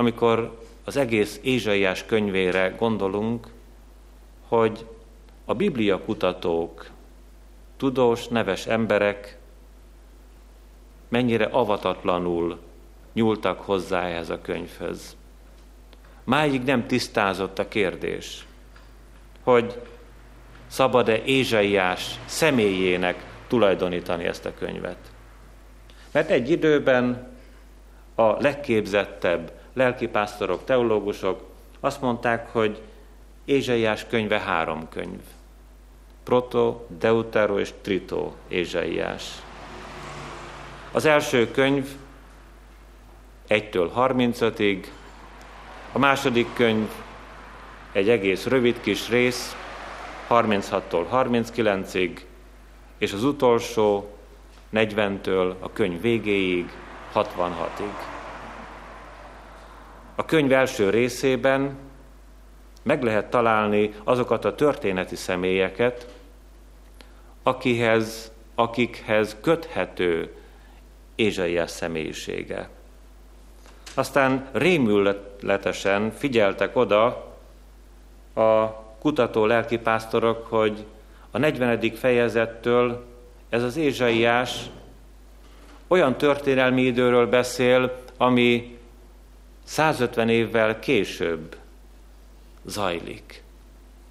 amikor 0.00 0.58
az 0.84 0.96
egész 0.96 1.40
Ézsaiás 1.42 2.04
könyvére 2.04 2.74
gondolunk, 2.78 3.46
hogy 4.48 4.86
a 5.44 5.54
Biblia 5.54 5.98
kutatók, 6.04 6.90
tudós, 7.76 8.28
neves 8.28 8.66
emberek 8.66 9.38
mennyire 11.08 11.44
avatatlanul 11.44 12.58
nyúltak 13.12 13.60
hozzá 13.60 14.02
ehhez 14.02 14.30
a 14.30 14.40
könyvhöz. 14.40 15.16
Máig 16.24 16.62
nem 16.62 16.86
tisztázott 16.86 17.58
a 17.58 17.68
kérdés, 17.68 18.46
hogy 19.42 19.80
szabad-e 20.66 21.22
Ézsaiás 21.24 22.18
személyének 22.24 23.24
tulajdonítani 23.48 24.24
ezt 24.24 24.46
a 24.46 24.54
könyvet. 24.54 25.12
Mert 26.12 26.30
egy 26.30 26.50
időben 26.50 27.32
a 28.14 28.42
legképzettebb 28.42 29.58
lelkipásztorok, 29.72 30.64
teológusok 30.64 31.42
azt 31.80 32.00
mondták, 32.00 32.52
hogy 32.52 32.82
Ézsaiás 33.44 34.06
könyve 34.06 34.40
három 34.40 34.88
könyv. 34.88 35.20
Proto, 36.24 36.84
Deutero 36.98 37.58
és 37.58 37.72
Trito 37.80 38.32
Ézsaiás. 38.48 39.24
Az 40.92 41.04
első 41.04 41.50
könyv 41.50 41.88
1-től 43.48 43.90
35-ig, 43.96 44.84
a 45.92 45.98
második 45.98 46.54
könyv 46.54 46.88
egy 47.92 48.08
egész 48.08 48.46
rövid 48.46 48.80
kis 48.80 49.08
rész, 49.08 49.56
36-tól 50.28 51.04
39-ig, 51.12 52.20
és 52.98 53.12
az 53.12 53.24
utolsó 53.24 54.16
40-től 54.72 55.54
a 55.60 55.72
könyv 55.72 56.00
végéig, 56.00 56.70
66-ig. 57.14 58.19
A 60.20 60.24
könyv 60.24 60.52
első 60.52 60.90
részében 60.90 61.76
meg 62.82 63.02
lehet 63.02 63.30
találni 63.30 63.94
azokat 64.04 64.44
a 64.44 64.54
történeti 64.54 65.16
személyeket, 65.16 66.06
akihez, 67.42 68.32
akikhez 68.54 69.36
köthető 69.40 70.34
Ézsaiás 71.14 71.70
személyisége. 71.70 72.68
Aztán 73.94 74.48
rémületesen 74.52 76.12
figyeltek 76.12 76.76
oda 76.76 77.04
a 78.34 78.66
kutató 78.98 79.46
lelkipásztorok, 79.46 80.46
hogy 80.46 80.84
a 81.30 81.38
40. 81.38 81.80
fejezettől 81.94 83.04
ez 83.48 83.62
az 83.62 83.76
Ézsaiás 83.76 84.70
olyan 85.88 86.16
történelmi 86.16 86.82
időről 86.82 87.26
beszél, 87.26 88.02
ami 88.16 88.78
150 89.70 90.28
évvel 90.28 90.78
később 90.78 91.56
zajlik. 92.64 93.42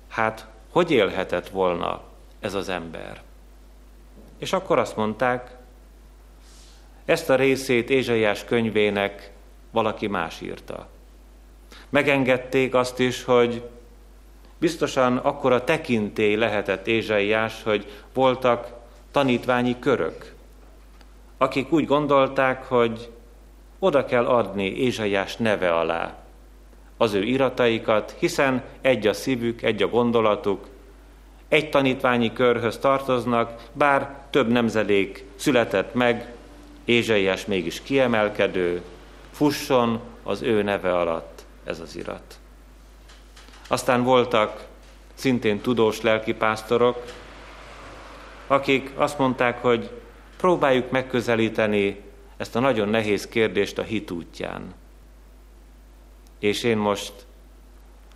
Hát, 0.08 0.48
hogy 0.70 0.92
élhetett 0.92 1.50
volna 1.50 2.04
ez 2.40 2.54
az 2.54 2.70
ember? 2.70 3.22
És 4.38 4.54
akkor 4.54 4.80
azt 4.80 4.96
mondták, 4.96 5.58
ezt 7.06 7.30
a 7.30 7.36
részét 7.36 7.90
Ézsaiás 7.90 8.46
könyvének 8.46 9.32
valaki 9.72 10.08
más 10.08 10.42
írta. 10.42 10.88
Megengedték 11.90 12.74
azt 12.74 13.00
is, 13.00 13.24
hogy 13.24 13.70
biztosan 14.58 15.18
akkor 15.18 15.52
a 15.52 15.64
tekintély 15.64 16.36
lehetett 16.36 16.88
Ézsaiás, 16.88 17.64
hogy 17.64 18.02
voltak 18.14 18.74
tanítványi 19.12 19.80
körök, 19.80 20.34
akik 21.38 21.72
úgy 21.72 21.86
gondolták, 21.86 22.64
hogy 22.64 23.12
oda 23.80 24.06
kell 24.06 24.26
adni 24.26 24.66
Ézsaiás 24.66 25.36
neve 25.38 25.76
alá 25.76 26.18
az 26.98 27.14
ő 27.14 27.24
irataikat, 27.24 28.16
hiszen 28.20 28.64
egy 28.82 29.08
a 29.08 29.14
szívük, 29.14 29.62
egy 29.62 29.84
a 29.84 29.88
gondolatuk, 29.88 30.68
egy 31.48 31.70
tanítványi 31.70 32.34
körhöz 32.34 32.78
tartoznak, 32.78 33.70
bár 33.74 34.16
több 34.30 34.48
nemzedék 34.48 35.26
született 35.36 35.94
meg, 35.94 36.34
Ézsaiás 36.86 37.46
mégis 37.46 37.82
kiemelkedő, 37.82 38.82
fusson 39.32 40.00
az 40.24 40.42
ő 40.42 40.62
neve 40.62 40.98
alatt 40.98 41.46
ez 41.64 41.80
az 41.80 41.96
irat. 41.96 42.40
Aztán 43.68 44.04
voltak 44.04 44.66
szintén 45.14 45.62
tudós 45.62 46.02
lelkipásztorok, 46.02 47.04
akik 48.48 48.92
azt 48.96 49.18
mondták, 49.18 49.62
hogy 49.62 49.90
próbáljuk 50.38 50.92
megközelíteni 50.92 52.02
ezt 52.40 52.56
a 52.56 52.60
nagyon 52.60 52.90
nehéz 52.90 53.28
kérdést 53.28 53.78
a 53.78 53.84
hit 53.84 54.12
útján. 54.12 54.74
És 56.40 56.64
én 56.64 56.78
most 56.78 57.14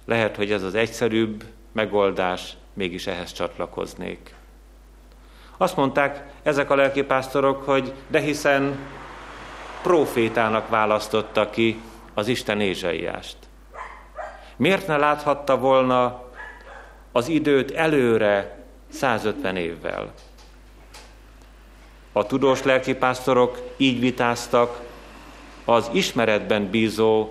lehet, 0.06 0.36
hogy 0.36 0.52
ez 0.52 0.64
az 0.64 0.76
egyszerűbb 0.76 1.44
megoldás, 1.72 2.58
mégis 2.74 3.08
ehhez 3.08 3.32
csatlakoznék. 3.32 4.36
Azt 5.58 5.76
mondták 5.76 6.32
ezek 6.44 6.70
a 6.70 6.76
lelkipásztorok, 6.76 7.64
hogy 7.64 7.94
de 8.08 8.20
hiszen 8.20 8.78
profétának 9.82 10.70
választotta 10.70 11.50
ki 11.50 11.82
az 12.14 12.28
Isten 12.28 12.62
Ézsaiást. 12.62 13.38
Miért 14.56 14.88
ne 14.88 14.98
láthatta 14.98 15.58
volna 15.58 16.24
az 17.12 17.28
időt 17.28 17.72
előre 17.72 18.58
150 18.90 19.56
évvel? 19.56 20.14
A 22.16 22.26
tudós 22.26 22.64
lelkipásztorok 22.64 23.62
így 23.78 24.00
vitáztak 24.00 24.82
az 25.66 25.90
ismeretben 25.92 26.70
bízó 26.70 27.30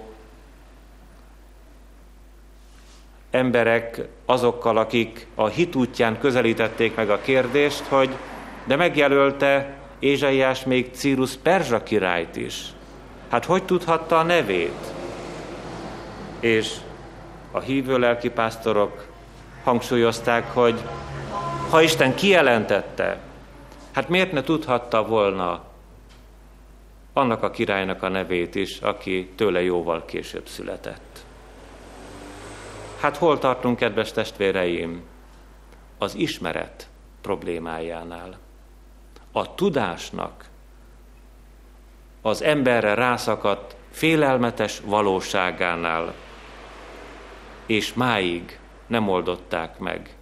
emberek 3.31 4.01
azokkal, 4.27 4.77
akik 4.77 5.27
a 5.35 5.47
hit 5.47 5.75
útján 5.75 6.18
közelítették 6.18 6.95
meg 6.95 7.11
a 7.11 7.21
kérdést, 7.21 7.85
hogy 7.87 8.11
de 8.64 8.77
megjelölte 8.77 9.77
Ézsaiás 9.99 10.64
még 10.64 10.90
Círus 10.95 11.37
Perzsa 11.42 11.83
királyt 11.83 12.37
is. 12.37 12.64
Hát 13.29 13.45
hogy 13.45 13.62
tudhatta 13.62 14.18
a 14.18 14.23
nevét? 14.23 14.92
És 16.40 16.75
a 17.51 17.61
hívő 17.61 17.99
lelkipásztorok 17.99 19.07
hangsúlyozták, 19.64 20.53
hogy 20.53 20.81
ha 21.71 21.83
Isten 21.83 22.14
kijelentette, 22.14 23.18
hát 23.92 24.09
miért 24.09 24.33
ne 24.33 24.42
tudhatta 24.42 25.07
volna 25.07 25.64
annak 27.12 27.42
a 27.42 27.50
királynak 27.50 28.02
a 28.02 28.09
nevét 28.09 28.55
is, 28.55 28.78
aki 28.81 29.31
tőle 29.37 29.62
jóval 29.62 30.05
később 30.05 30.46
született. 30.46 31.24
Hát 33.00 33.16
hol 33.16 33.38
tartunk, 33.38 33.76
kedves 33.76 34.12
testvéreim? 34.12 35.02
Az 35.98 36.14
ismeret 36.14 36.88
problémájánál. 37.20 38.38
A 39.33 39.55
tudásnak 39.55 40.50
az 42.22 42.42
emberre 42.42 42.94
rászakadt 42.94 43.76
félelmetes 43.90 44.81
valóságánál, 44.81 46.14
és 47.66 47.94
máig 47.94 48.59
nem 48.87 49.09
oldották 49.09 49.78
meg 49.78 50.16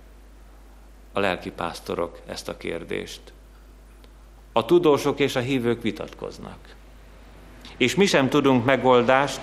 a 1.13 1.21
lelkipásztorok 1.21 2.21
ezt 2.27 2.49
a 2.49 2.57
kérdést. 2.57 3.21
A 4.53 4.65
tudósok 4.65 5.21
és 5.21 5.37
a 5.37 5.41
hívők 5.41 5.83
vitatkoznak. 5.83 6.59
És 7.77 7.95
mi 7.95 8.07
sem 8.07 8.29
tudunk 8.29 8.65
megoldást, 8.65 9.41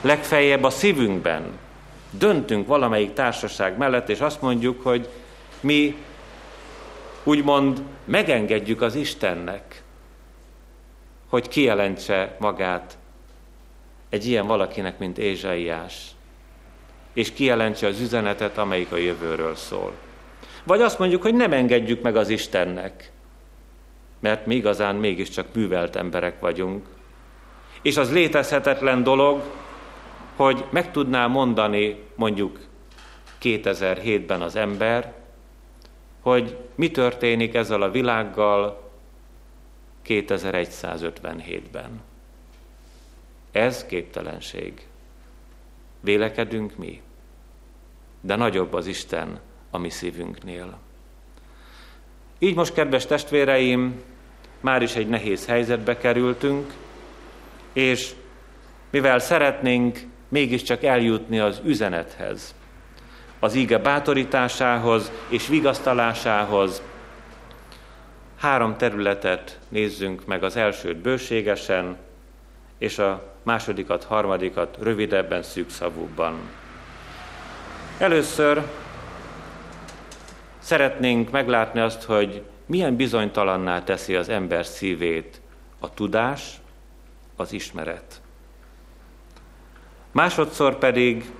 legfeljebb 0.00 0.62
a 0.62 0.70
szívünkben. 0.70 1.58
Döntünk 2.10 2.66
valamelyik 2.66 3.12
társaság 3.12 3.76
mellett, 3.76 4.08
és 4.08 4.20
azt 4.20 4.42
mondjuk, 4.42 4.82
hogy 4.82 5.08
mi 5.60 5.96
úgymond 7.24 7.82
megengedjük 8.04 8.80
az 8.80 8.94
Istennek, 8.94 9.82
hogy 11.28 11.48
kijelentse 11.48 12.36
magát 12.40 12.98
egy 14.08 14.26
ilyen 14.26 14.46
valakinek, 14.46 14.98
mint 14.98 15.18
Ézsaiás, 15.18 16.06
és 17.12 17.32
kijelentse 17.32 17.86
az 17.86 18.00
üzenetet, 18.00 18.58
amelyik 18.58 18.92
a 18.92 18.96
jövőről 18.96 19.54
szól. 19.54 19.92
Vagy 20.64 20.80
azt 20.80 20.98
mondjuk, 20.98 21.22
hogy 21.22 21.34
nem 21.34 21.52
engedjük 21.52 22.02
meg 22.02 22.16
az 22.16 22.28
Istennek, 22.28 23.12
mert 24.20 24.46
mi 24.46 24.54
igazán 24.54 24.96
mégiscsak 24.96 25.46
művelt 25.54 25.96
emberek 25.96 26.40
vagyunk. 26.40 26.86
És 27.82 27.96
az 27.96 28.12
létezhetetlen 28.12 29.02
dolog, 29.02 29.42
hogy 30.36 30.64
meg 30.70 30.90
tudná 30.90 31.26
mondani 31.26 32.02
mondjuk 32.14 32.60
2007-ben 33.42 34.42
az 34.42 34.56
ember, 34.56 35.14
hogy 36.20 36.56
mi 36.74 36.90
történik 36.90 37.54
ezzel 37.54 37.82
a 37.82 37.90
világgal 37.90 38.90
2157-ben. 40.06 42.02
Ez 43.52 43.86
képtelenség. 43.86 44.86
Vélekedünk 46.00 46.76
mi, 46.76 47.02
de 48.20 48.36
nagyobb 48.36 48.72
az 48.72 48.86
Isten 48.86 49.40
a 49.70 49.78
mi 49.78 49.90
szívünknél. 49.90 50.78
Így 52.38 52.54
most, 52.54 52.74
kedves 52.74 53.06
testvéreim, 53.06 54.02
már 54.60 54.82
is 54.82 54.94
egy 54.94 55.08
nehéz 55.08 55.46
helyzetbe 55.46 55.96
kerültünk, 55.96 56.72
és 57.72 58.10
mivel 58.90 59.18
szeretnénk 59.18 59.98
mégiscsak 60.28 60.82
eljutni 60.82 61.38
az 61.38 61.60
üzenethez, 61.64 62.54
az 63.38 63.54
íge 63.54 63.78
bátorításához 63.78 65.10
és 65.28 65.48
vigasztalásához, 65.48 66.82
három 68.36 68.76
területet 68.76 69.58
nézzünk 69.68 70.26
meg 70.26 70.42
az 70.42 70.56
elsőt 70.56 70.96
bőségesen, 70.96 71.96
és 72.78 72.98
a 72.98 73.34
másodikat, 73.42 74.04
harmadikat 74.04 74.76
rövidebben, 74.80 75.42
szűkszavúbban. 75.42 76.34
Először 77.98 78.62
szeretnénk 80.66 81.30
meglátni 81.30 81.80
azt, 81.80 82.02
hogy 82.02 82.42
milyen 82.66 82.96
bizonytalanná 82.96 83.82
teszi 83.82 84.14
az 84.14 84.28
ember 84.28 84.66
szívét 84.66 85.40
a 85.78 85.94
tudás, 85.94 86.60
az 87.36 87.52
ismeret. 87.52 88.20
Másodszor 90.10 90.78
pedig 90.78 91.32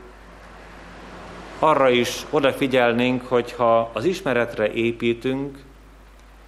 arra 1.58 1.88
is 1.88 2.26
odafigyelnénk, 2.30 3.22
hogy 3.26 3.52
ha 3.52 3.90
az 3.92 4.04
ismeretre 4.04 4.72
építünk, 4.72 5.58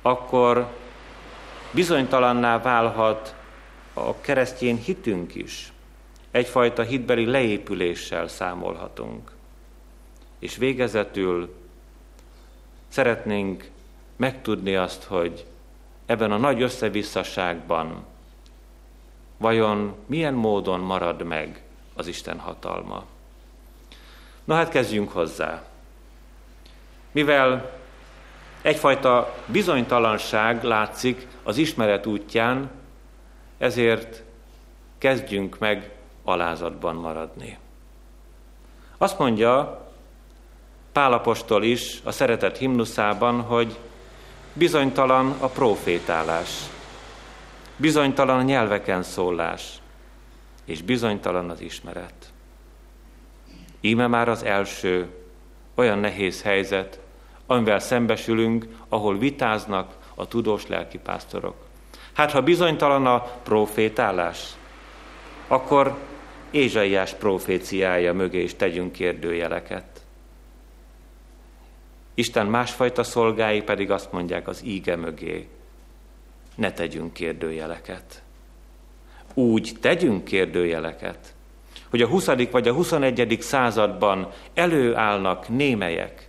akkor 0.02 0.66
bizonytalanná 1.70 2.58
válhat 2.58 3.34
a 3.94 4.20
keresztény 4.20 4.76
hitünk 4.76 5.34
is. 5.34 5.72
Egyfajta 6.30 6.82
hitbeli 6.82 7.24
leépüléssel 7.24 8.28
számolhatunk. 8.28 9.32
És 10.38 10.56
végezetül 10.56 11.57
szeretnénk 12.88 13.70
megtudni 14.16 14.76
azt, 14.76 15.04
hogy 15.04 15.46
ebben 16.06 16.32
a 16.32 16.36
nagy 16.36 16.62
összevisszaságban 16.62 18.04
vajon 19.36 19.94
milyen 20.06 20.34
módon 20.34 20.80
marad 20.80 21.22
meg 21.22 21.62
az 21.94 22.06
Isten 22.06 22.38
hatalma. 22.38 23.04
Na 24.44 24.54
hát 24.54 24.68
kezdjünk 24.68 25.12
hozzá. 25.12 25.62
Mivel 27.10 27.78
egyfajta 28.62 29.34
bizonytalanság 29.46 30.62
látszik 30.62 31.26
az 31.42 31.56
ismeret 31.56 32.06
útján, 32.06 32.70
ezért 33.58 34.22
kezdjünk 34.98 35.58
meg 35.58 35.92
alázatban 36.24 36.94
maradni. 36.94 37.58
Azt 38.98 39.18
mondja 39.18 39.82
Pálapostól 40.98 41.64
is 41.64 42.00
a 42.04 42.10
szeretett 42.10 42.56
himnuszában, 42.56 43.40
hogy 43.40 43.78
bizonytalan 44.52 45.36
a 45.40 45.46
profétálás, 45.46 46.50
bizonytalan 47.76 48.38
a 48.38 48.42
nyelveken 48.42 49.02
szólás, 49.02 49.72
és 50.64 50.82
bizonytalan 50.82 51.50
az 51.50 51.60
ismeret. 51.60 52.14
Íme 53.80 54.06
már 54.06 54.28
az 54.28 54.44
első 54.44 55.08
olyan 55.74 55.98
nehéz 55.98 56.42
helyzet, 56.42 57.00
amivel 57.46 57.78
szembesülünk, 57.78 58.66
ahol 58.88 59.18
vitáznak 59.18 59.96
a 60.14 60.28
tudós 60.28 60.66
lelkipásztorok. 60.66 61.56
Hát 62.12 62.30
ha 62.30 62.42
bizonytalan 62.42 63.06
a 63.06 63.22
profétálás, 63.22 64.52
akkor 65.48 65.96
Ézsaiás 66.50 67.14
proféciája 67.14 68.12
mögé 68.12 68.42
is 68.42 68.54
tegyünk 68.54 68.92
kérdőjeleket. 68.92 69.97
Isten 72.18 72.46
másfajta 72.46 73.02
szolgái 73.02 73.62
pedig 73.62 73.90
azt 73.90 74.12
mondják 74.12 74.48
az 74.48 74.64
íge 74.64 74.96
mögé, 74.96 75.48
ne 76.54 76.72
tegyünk 76.72 77.12
kérdőjeleket. 77.12 78.22
Úgy 79.34 79.76
tegyünk 79.80 80.24
kérdőjeleket, 80.24 81.34
hogy 81.90 82.02
a 82.02 82.06
20. 82.06 82.26
vagy 82.50 82.68
a 82.68 82.72
21. 82.72 83.38
században 83.40 84.32
előállnak 84.54 85.48
némelyek, 85.48 86.28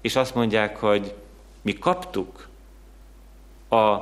és 0.00 0.16
azt 0.16 0.34
mondják, 0.34 0.76
hogy 0.76 1.14
mi 1.62 1.72
kaptuk 1.72 2.48
a 3.68 3.98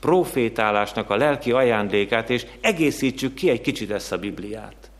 profétálásnak 0.00 1.10
a 1.10 1.16
lelki 1.16 1.52
ajándékát, 1.52 2.30
és 2.30 2.46
egészítsük 2.60 3.34
ki 3.34 3.50
egy 3.50 3.60
kicsit 3.60 3.90
ezt 3.90 4.12
a 4.12 4.18
Bibliát. 4.18 4.90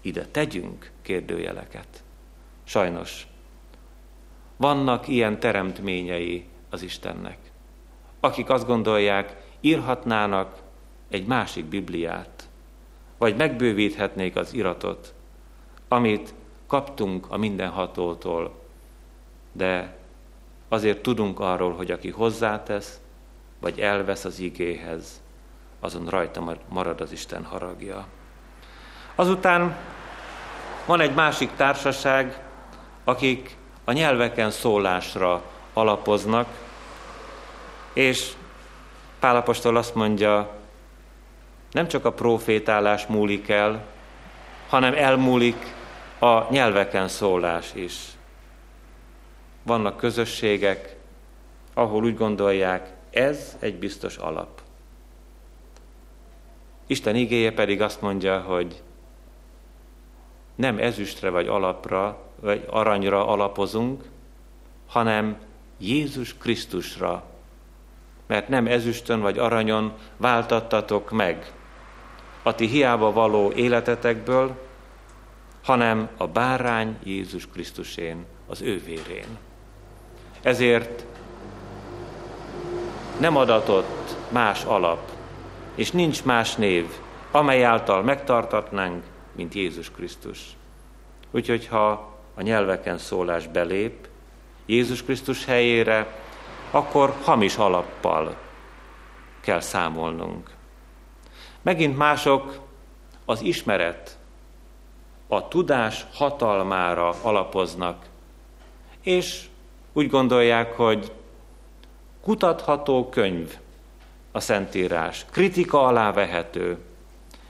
Ide 0.00 0.26
tegyünk 0.30 0.90
kérdőjeleket. 1.02 2.02
Sajnos 2.64 3.26
Vannak 4.56 5.08
ilyen 5.08 5.40
teremtményei 5.40 6.44
az 6.70 6.82
Istennek, 6.82 7.38
akik 8.20 8.48
azt 8.48 8.66
gondolják, 8.66 9.36
írhatnának 9.60 10.62
egy 11.08 11.26
másik 11.26 11.64
Bibliát, 11.64 12.48
vagy 13.18 13.36
megbővíthetnék 13.36 14.36
az 14.36 14.54
iratot, 14.54 15.14
amit 15.88 16.34
kaptunk 16.66 17.26
a 17.28 17.36
mindenhatótól, 17.36 18.64
de 19.52 19.96
azért 20.68 21.02
tudunk 21.02 21.40
arról, 21.40 21.72
hogy 21.74 21.90
aki 21.90 22.10
hozzátesz, 22.10 23.00
vagy 23.60 23.80
elvesz 23.80 24.24
az 24.24 24.38
igéhez, 24.38 25.22
azon 25.80 26.06
rajta 26.06 26.56
marad 26.68 27.00
az 27.00 27.12
Isten 27.12 27.44
haragja. 27.44 28.06
Azután 29.14 29.76
van 30.86 31.00
egy 31.00 31.14
másik 31.14 31.50
társaság, 31.56 32.42
akik 33.04 33.56
a 33.88 33.92
nyelveken 33.92 34.50
szólásra 34.50 35.42
alapoznak, 35.72 36.48
és 37.92 38.32
Pálapostól 39.18 39.76
azt 39.76 39.94
mondja, 39.94 40.50
nem 41.70 41.88
csak 41.88 42.04
a 42.04 42.12
profétálás 42.12 43.06
múlik 43.06 43.48
el, 43.48 43.84
hanem 44.68 44.94
elmúlik 44.94 45.74
a 46.18 46.52
nyelveken 46.52 47.08
szólás 47.08 47.74
is. 47.74 47.94
Vannak 49.62 49.96
közösségek, 49.96 50.96
ahol 51.74 52.04
úgy 52.04 52.16
gondolják, 52.16 52.92
ez 53.10 53.56
egy 53.58 53.74
biztos 53.74 54.16
alap. 54.16 54.60
Isten 56.86 57.16
igéje 57.16 57.52
pedig 57.52 57.82
azt 57.82 58.00
mondja, 58.00 58.40
hogy 58.40 58.82
nem 60.56 60.78
ezüstre 60.78 61.30
vagy 61.30 61.46
alapra, 61.46 62.18
vagy 62.40 62.64
aranyra 62.70 63.26
alapozunk, 63.26 64.04
hanem 64.86 65.36
Jézus 65.78 66.34
Krisztusra. 66.34 67.24
Mert 68.26 68.48
nem 68.48 68.66
ezüstön 68.66 69.20
vagy 69.20 69.38
aranyon 69.38 69.92
váltattatok 70.16 71.10
meg 71.10 71.52
a 72.42 72.54
ti 72.54 72.66
hiába 72.66 73.12
való 73.12 73.52
életetekből, 73.52 74.56
hanem 75.64 76.08
a 76.16 76.26
bárány 76.26 76.98
Jézus 77.04 77.48
Krisztusén, 77.48 78.24
az 78.46 78.62
ő 78.62 78.82
vérén. 78.84 79.38
Ezért 80.42 81.04
nem 83.20 83.36
adatott 83.36 84.16
más 84.28 84.64
alap, 84.64 85.10
és 85.74 85.90
nincs 85.90 86.24
más 86.24 86.54
név, 86.54 86.86
amely 87.30 87.64
által 87.64 88.02
megtartatnánk, 88.02 89.04
mint 89.36 89.54
Jézus 89.54 89.90
Krisztus. 89.90 90.40
Úgyhogy 91.30 91.66
ha 91.66 92.14
a 92.34 92.42
nyelveken 92.42 92.98
szólás 92.98 93.46
belép 93.46 94.08
Jézus 94.66 95.02
Krisztus 95.02 95.44
helyére, 95.44 96.20
akkor 96.70 97.14
hamis 97.22 97.56
alappal 97.56 98.36
kell 99.40 99.60
számolnunk. 99.60 100.50
Megint 101.62 101.96
mások 101.96 102.60
az 103.24 103.40
ismeret, 103.40 104.18
a 105.28 105.48
tudás 105.48 106.06
hatalmára 106.12 107.14
alapoznak, 107.22 108.06
és 109.02 109.46
úgy 109.92 110.08
gondolják, 110.10 110.72
hogy 110.72 111.12
kutatható 112.22 113.08
könyv 113.08 113.56
a 114.32 114.40
Szentírás, 114.40 115.26
kritika 115.30 115.86
alá 115.86 116.12
vehető, 116.12 116.78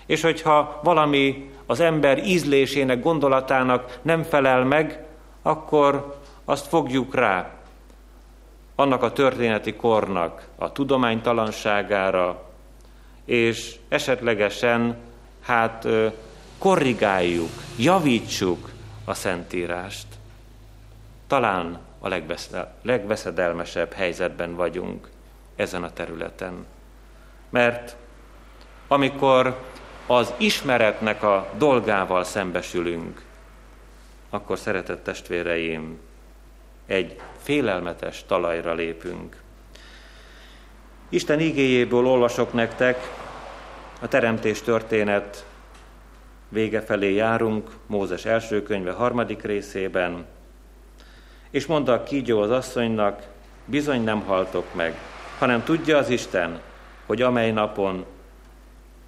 és 0.06 0.22
hogyha 0.22 0.80
valami 0.82 1.50
az 1.66 1.80
ember 1.80 2.26
ízlésének, 2.26 3.02
gondolatának 3.02 3.98
nem 4.02 4.22
felel 4.22 4.64
meg, 4.64 5.04
akkor 5.42 6.20
azt 6.44 6.66
fogjuk 6.66 7.14
rá 7.14 7.50
annak 8.74 9.02
a 9.02 9.12
történeti 9.12 9.74
kornak 9.74 10.48
a 10.56 10.72
tudománytalanságára, 10.72 12.42
és 13.24 13.76
esetlegesen 13.88 14.96
hát 15.40 15.86
korrigáljuk, 16.58 17.50
javítsuk 17.78 18.70
a 19.04 19.14
Szentírást. 19.14 20.06
Talán 21.26 21.78
a 22.00 22.08
legveszedelmesebb 22.82 23.92
helyzetben 23.92 24.54
vagyunk 24.54 25.08
ezen 25.56 25.82
a 25.82 25.92
területen. 25.92 26.66
Mert 27.50 27.96
amikor 28.88 29.60
az 30.06 30.32
ismeretnek 30.36 31.22
a 31.22 31.48
dolgával 31.58 32.24
szembesülünk, 32.24 33.22
akkor 34.30 34.58
szeretett 34.58 35.04
testvéreim, 35.04 35.98
egy 36.86 37.20
félelmetes 37.42 38.24
talajra 38.26 38.74
lépünk. 38.74 39.36
Isten 41.08 41.40
igéjéből 41.40 42.06
olvasok 42.06 42.52
nektek, 42.52 43.10
a 44.00 44.08
teremtés 44.08 44.62
történet 44.62 45.46
vége 46.48 46.80
felé 46.80 47.14
járunk, 47.14 47.70
Mózes 47.86 48.24
első 48.24 48.62
könyve 48.62 48.92
harmadik 48.92 49.42
részében, 49.42 50.26
és 51.50 51.66
mondta 51.66 51.92
a 51.92 52.02
kígyó 52.02 52.40
az 52.40 52.50
asszonynak, 52.50 53.26
bizony 53.64 54.04
nem 54.04 54.20
haltok 54.20 54.74
meg, 54.74 54.98
hanem 55.38 55.64
tudja 55.64 55.96
az 55.96 56.08
Isten, 56.08 56.60
hogy 57.06 57.22
amely 57.22 57.50
napon 57.50 58.04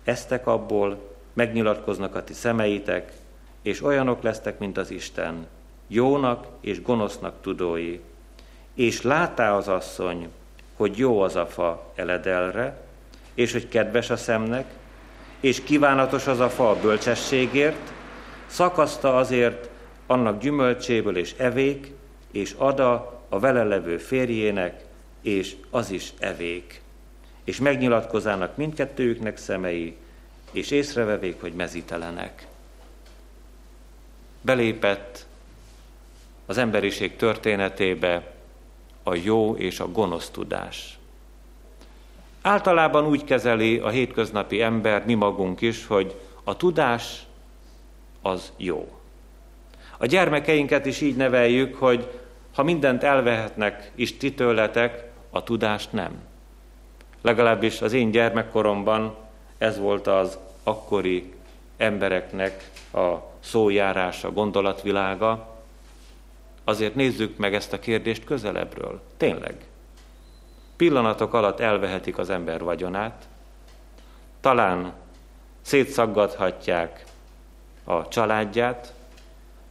esztek 0.09 0.47
abból, 0.47 1.17
megnyilatkoznak 1.33 2.15
a 2.15 2.25
ti 2.25 2.33
szemeitek, 2.33 3.13
és 3.63 3.83
olyanok 3.83 4.23
lesztek, 4.23 4.59
mint 4.59 4.79
az 4.79 4.91
Isten, 4.91 5.47
jónak 5.87 6.47
és 6.61 6.83
gonosznak 6.83 7.35
tudói. 7.41 8.01
És 8.75 9.03
látá 9.03 9.57
az 9.57 9.69
asszony, 9.69 10.29
hogy 10.77 10.99
jó 10.99 11.21
az 11.21 11.37
a 11.37 11.47
fa 11.47 11.93
eledelre, 11.95 12.81
és 13.35 13.53
hogy 13.53 13.69
kedves 13.69 14.11
a 14.11 14.17
szemnek, 14.17 14.67
és 15.41 15.63
kívánatos 15.63 16.27
az 16.27 16.41
a 16.41 16.49
fa 16.49 16.71
a 16.71 16.81
bölcsességért, 16.81 17.93
szakaszta 18.47 19.17
azért 19.17 19.69
annak 20.07 20.41
gyümölcséből 20.41 21.17
és 21.17 21.35
evék, 21.37 21.93
és 22.33 22.55
ada 22.59 23.21
a 23.29 23.39
vele 23.39 23.65
levő 23.65 23.97
férjének, 23.97 24.85
és 25.23 25.57
az 25.71 25.91
is 25.91 26.13
evék. 26.19 26.83
És 27.49 27.59
megnyilatkozának 27.59 28.57
mindkettőjüknek 28.57 29.37
szemei, 29.37 29.97
és 30.53 30.71
észrevevék, 30.71 31.41
hogy 31.41 31.53
mezítelenek. 31.53 32.47
Belépett 34.41 35.27
az 36.47 36.59
emberiség 36.59 37.17
történetébe 37.17 38.33
a 39.03 39.15
jó 39.15 39.57
és 39.57 39.81
a 39.81 39.93
gonosz 39.93 40.31
tudás. 40.31 40.99
Általában 42.43 43.07
úgy 43.07 43.25
kezeli 43.25 43.79
a 43.79 43.89
hétköznapi 43.89 44.63
ember, 44.63 45.05
mi 45.05 45.15
magunk 45.15 45.61
is, 45.61 45.87
hogy 45.87 46.21
a 46.45 46.57
tudás 46.57 47.27
az 48.23 48.53
jó. 48.57 48.99
A 49.99 50.07
gyermekeinket 50.07 50.87
is 50.87 51.01
így 51.01 51.17
neveljük, 51.17 51.75
hogy 51.75 52.21
ha 52.55 52.63
mindent 52.63 53.03
elvehetnek 53.03 53.93
is 53.95 54.17
titőletek, 54.17 55.11
a 55.31 55.43
tudást 55.43 55.93
nem. 55.93 56.27
Legalábbis 57.29 57.81
az 57.81 57.93
én 57.93 58.11
gyermekkoromban 58.11 59.17
ez 59.59 59.79
volt 59.79 60.07
az 60.07 60.39
akkori 60.63 61.33
embereknek 61.77 62.71
a 62.93 63.15
szójárása, 63.41 64.33
gondolatvilága. 64.33 65.57
Azért 66.65 66.95
nézzük 66.95 67.37
meg 67.37 67.55
ezt 67.55 67.73
a 67.73 67.79
kérdést 67.79 68.25
közelebbről. 68.25 69.01
Tényleg. 69.17 69.55
Pillanatok 70.77 71.35
alatt 71.35 71.61
elvehetik 71.61 72.19
az 72.19 72.31
ember 72.31 72.63
vagyonát, 72.63 73.29
talán 74.41 74.93
szétszaggathatják 75.61 77.05
a 77.85 78.09
családját, 78.09 78.95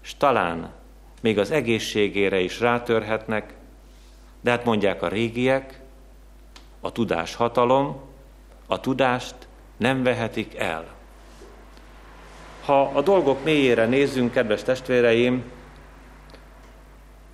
és 0.04 0.16
talán 0.18 0.74
még 1.22 1.40
az 1.40 1.52
egészségére 1.52 2.40
is 2.40 2.60
rátörhetnek, 2.60 3.54
de 4.42 4.52
hát 4.52 4.66
mondják 4.66 5.02
a 5.02 5.08
régiek, 5.08 5.86
a 6.82 6.92
tudás 6.92 7.36
hatalom, 7.36 8.00
a 8.68 8.80
tudást 8.80 9.36
nem 9.78 10.04
vehetik 10.04 10.56
el. 10.56 10.86
Ha 12.66 12.92
a 12.94 13.02
dolgok 13.02 13.44
mélyére 13.44 13.86
nézzünk, 13.86 14.32
kedves 14.32 14.64
testvéreim, 14.64 15.44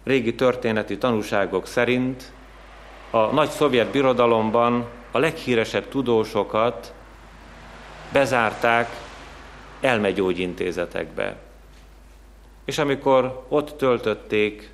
régi 0.03 0.35
történeti 0.35 0.97
tanúságok 0.97 1.67
szerint 1.67 2.31
a 3.11 3.25
nagy 3.25 3.49
szovjet 3.49 3.91
birodalomban 3.91 4.87
a 5.11 5.17
leghíresebb 5.19 5.87
tudósokat 5.89 6.93
bezárták 8.11 8.89
elmegyógyintézetekbe. 9.81 11.35
És 12.65 12.77
amikor 12.77 13.45
ott 13.47 13.77
töltötték 13.77 14.71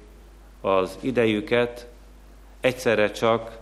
az 0.62 0.98
idejüket, 1.02 1.88
egyszerre 2.60 3.12
csak 3.12 3.58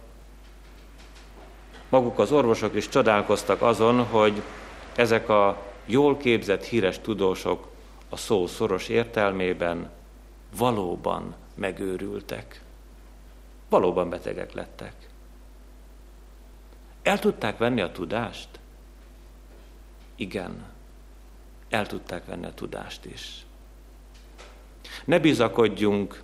maguk 1.89 2.19
az 2.19 2.31
orvosok 2.31 2.75
is 2.75 2.89
csodálkoztak 2.89 3.61
azon, 3.61 4.03
hogy 4.03 4.41
ezek 4.95 5.29
a 5.29 5.63
jól 5.85 6.17
képzett 6.17 6.63
híres 6.63 6.99
tudósok 6.99 7.67
a 8.09 8.17
szó 8.17 8.47
szoros 8.47 8.87
értelmében 8.87 9.89
valóban 10.57 11.35
megőrültek. 11.55 12.61
Valóban 13.69 14.09
betegek 14.09 14.53
lettek. 14.53 14.93
El 17.01 17.19
tudták 17.19 17.57
venni 17.57 17.81
a 17.81 17.91
tudást? 17.91 18.47
Igen, 20.15 20.65
el 21.69 21.87
tudták 21.87 22.25
venni 22.25 22.45
a 22.45 22.53
tudást 22.53 23.05
is. 23.05 23.45
Ne 25.05 25.19
bizakodjunk 25.19 26.23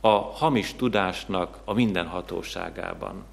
a 0.00 0.08
hamis 0.08 0.74
tudásnak 0.74 1.58
a 1.64 1.72
mindenhatóságában. 1.72 3.24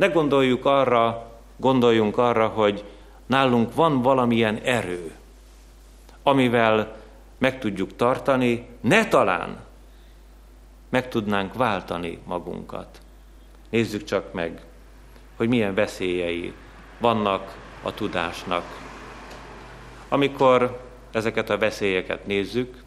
Ne 0.00 0.08
gondoljuk 0.08 0.64
arra, 0.64 1.30
gondoljunk 1.56 2.18
arra, 2.18 2.48
hogy 2.48 2.84
nálunk 3.26 3.74
van 3.74 4.02
valamilyen 4.02 4.56
erő, 4.56 5.14
amivel 6.22 6.96
meg 7.38 7.58
tudjuk 7.58 7.96
tartani, 7.96 8.66
ne 8.80 9.08
talán 9.08 9.60
meg 10.88 11.08
tudnánk 11.08 11.54
váltani 11.54 12.18
magunkat. 12.24 13.00
Nézzük 13.70 14.04
csak 14.04 14.32
meg, 14.32 14.64
hogy 15.36 15.48
milyen 15.48 15.74
veszélyei 15.74 16.52
vannak 16.98 17.56
a 17.82 17.94
tudásnak. 17.94 18.64
Amikor 20.08 20.80
ezeket 21.12 21.50
a 21.50 21.58
veszélyeket 21.58 22.26
nézzük, 22.26 22.82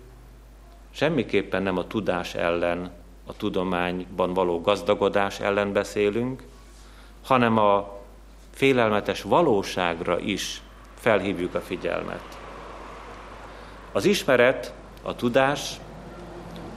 semmiképpen 0.91 1.63
nem 1.63 1.78
a 1.78 1.88
tudás 1.88 2.36
ellen, 2.36 2.91
a 3.26 3.36
tudományban 3.38 4.34
való 4.34 4.62
gazdagodás 4.62 5.39
ellen 5.39 5.73
beszélünk, 5.73 6.43
hanem 7.24 7.58
a 7.58 8.00
félelmetes 8.54 9.22
valóságra 9.22 10.20
is 10.20 10.62
felhívjuk 11.00 11.56
a 11.56 11.62
figyelmet. 11.62 12.38
Az 13.92 14.06
ismeret, 14.06 14.74
a 15.02 15.16
tudás 15.16 15.80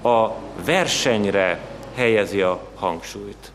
a 0.03 0.31
versenyre 0.65 1.61
helyezi 1.95 2.43
a 2.43 2.61
hangsúlyt. 2.75 3.53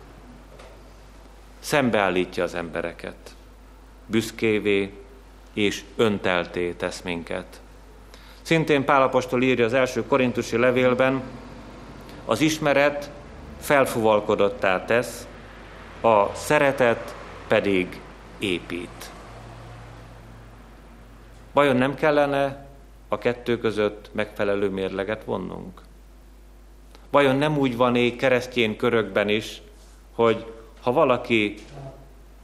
Szembeállítja 1.60 2.43
az 2.43 2.56
embereket. 2.56 3.15
Büszkévé 4.06 4.93
és 5.54 5.84
öntelté 5.95 6.71
tesz 6.71 7.01
minket. 7.01 7.62
Szintén 8.41 8.86
Pálapostól 8.86 9.41
írja 9.41 9.65
az 9.65 9.73
első 9.73 10.06
korintusi 10.06 10.58
levélben, 10.58 11.21
az 12.25 12.41
ismeret 12.41 13.12
felfuvalkodottá 13.60 14.86
tesz, 14.86 15.27
a 16.01 16.33
szeretet 16.33 17.15
pedig 17.47 18.01
épít. 18.39 19.11
Vajon 21.53 21.75
nem 21.75 21.95
kellene 21.95 22.65
a 23.07 23.17
kettő 23.17 23.57
között 23.57 24.09
megfelelő 24.13 24.69
mérleget 24.69 25.23
vonnunk? 25.23 25.81
Vajon 27.09 27.35
nem 27.35 27.57
úgy 27.57 27.77
van 27.77 27.95
ég 27.95 28.15
keresztjén 28.15 28.77
körökben 28.77 29.29
is, 29.29 29.61
hogy 30.15 30.45
ha 30.81 30.91
valaki 30.91 31.55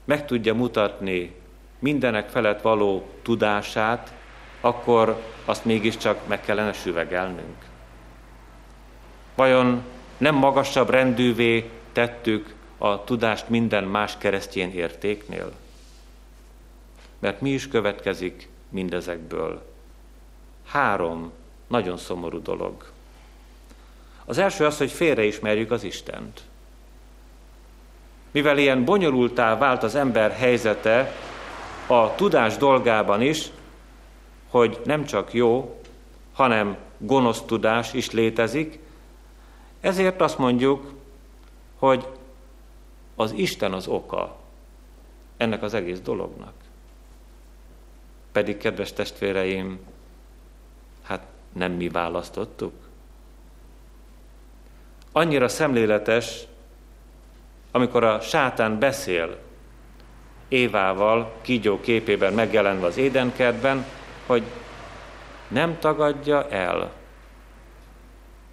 meg 0.06 0.26
tudja 0.26 0.54
mutatni 0.54 1.36
mindenek 1.80 2.30
felett 2.30 2.62
való 2.62 3.08
tudását, 3.22 4.14
akkor 4.62 5.22
azt 5.46 5.66
mégiscsak 5.66 6.28
meg 6.28 6.42
kellene 6.42 6.74
süvegelnünk. 6.74 7.66
Vajon 9.36 9.82
nem 10.18 10.36
magasabb 10.36 10.90
rendűvé 10.90 11.70
tettük 11.92 12.56
a 12.78 13.04
tudást 13.04 13.50
minden 13.50 13.84
más 13.84 14.18
keresztjén 14.18 14.72
értéknél? 14.72 15.52
Mert 17.20 17.42
mi 17.42 17.50
is 17.50 17.68
következik 17.68 18.50
mindezekből? 18.70 19.66
Három 20.66 21.32
nagyon 21.68 21.98
szomorú 21.98 22.42
dolog. 22.42 22.92
Az 24.26 24.38
első 24.38 24.66
az, 24.66 24.78
hogy 24.78 24.92
félreismerjük 24.92 25.72
az 25.72 25.84
Istent. 25.84 26.42
Mivel 28.32 28.58
ilyen 28.58 28.86
bonyolultá 28.86 29.58
vált 29.58 29.84
az 29.84 29.96
ember 29.96 30.32
helyzete 30.32 31.14
a 31.88 32.16
tudás 32.16 32.58
dolgában 32.58 33.22
is, 33.22 33.50
hogy 34.50 34.80
nem 34.86 35.06
csak 35.06 35.34
jó, 35.34 35.82
hanem 36.34 36.78
gonosz 36.98 37.42
tudás 37.42 37.94
is 37.94 38.12
létezik, 38.12 38.80
ezért 39.82 40.22
azt 40.22 40.38
mondjuk, 40.38 40.94
hogy 41.76 42.08
az 43.20 43.32
Isten 43.32 43.74
az 43.74 43.88
oka 43.88 44.38
ennek 45.38 45.64
az 45.64 45.74
egész 45.74 46.00
dolognak. 46.00 46.54
Pedig, 48.32 48.58
kedves 48.58 48.94
testvéreim, 48.94 49.80
hát 51.04 51.28
nem 51.54 51.72
mi 51.72 51.90
választottuk. 51.90 52.74
Annyira 55.12 55.48
szemléletes, 55.48 56.44
amikor 57.72 58.04
a 58.04 58.20
sátán 58.20 58.80
beszél 58.80 59.38
Évával, 60.48 61.34
kígyó 61.42 61.80
képében 61.80 62.34
megjelenve 62.34 62.86
az 62.86 62.98
édenkertben, 62.98 63.86
hogy 64.26 64.44
nem 65.48 65.80
tagadja 65.80 66.50
el 66.50 66.92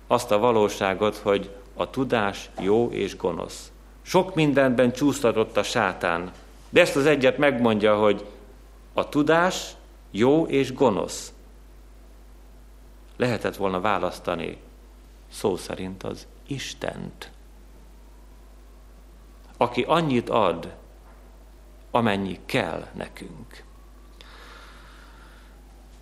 azt 0.06 0.30
a 0.30 0.38
valóságot, 0.38 1.16
hogy 1.16 1.50
a 1.74 1.90
tudás 1.90 2.50
jó 2.60 2.90
és 2.90 3.16
gonosz. 3.16 3.72
Sok 4.06 4.34
mindenben 4.34 4.92
csúsztatott 4.92 5.56
a 5.56 5.62
sátán, 5.62 6.32
de 6.70 6.80
ezt 6.80 6.96
az 6.96 7.06
egyet 7.06 7.38
megmondja, 7.38 7.96
hogy 7.96 8.26
a 8.92 9.08
tudás 9.08 9.70
jó 10.10 10.46
és 10.46 10.74
gonosz. 10.74 11.32
Lehetett 13.16 13.56
volna 13.56 13.80
választani 13.80 14.58
szó 15.30 15.56
szerint 15.56 16.02
az 16.02 16.26
Istent, 16.46 17.30
aki 19.56 19.82
annyit 19.82 20.30
ad, 20.30 20.74
amennyi 21.90 22.38
kell 22.46 22.86
nekünk. 22.92 23.64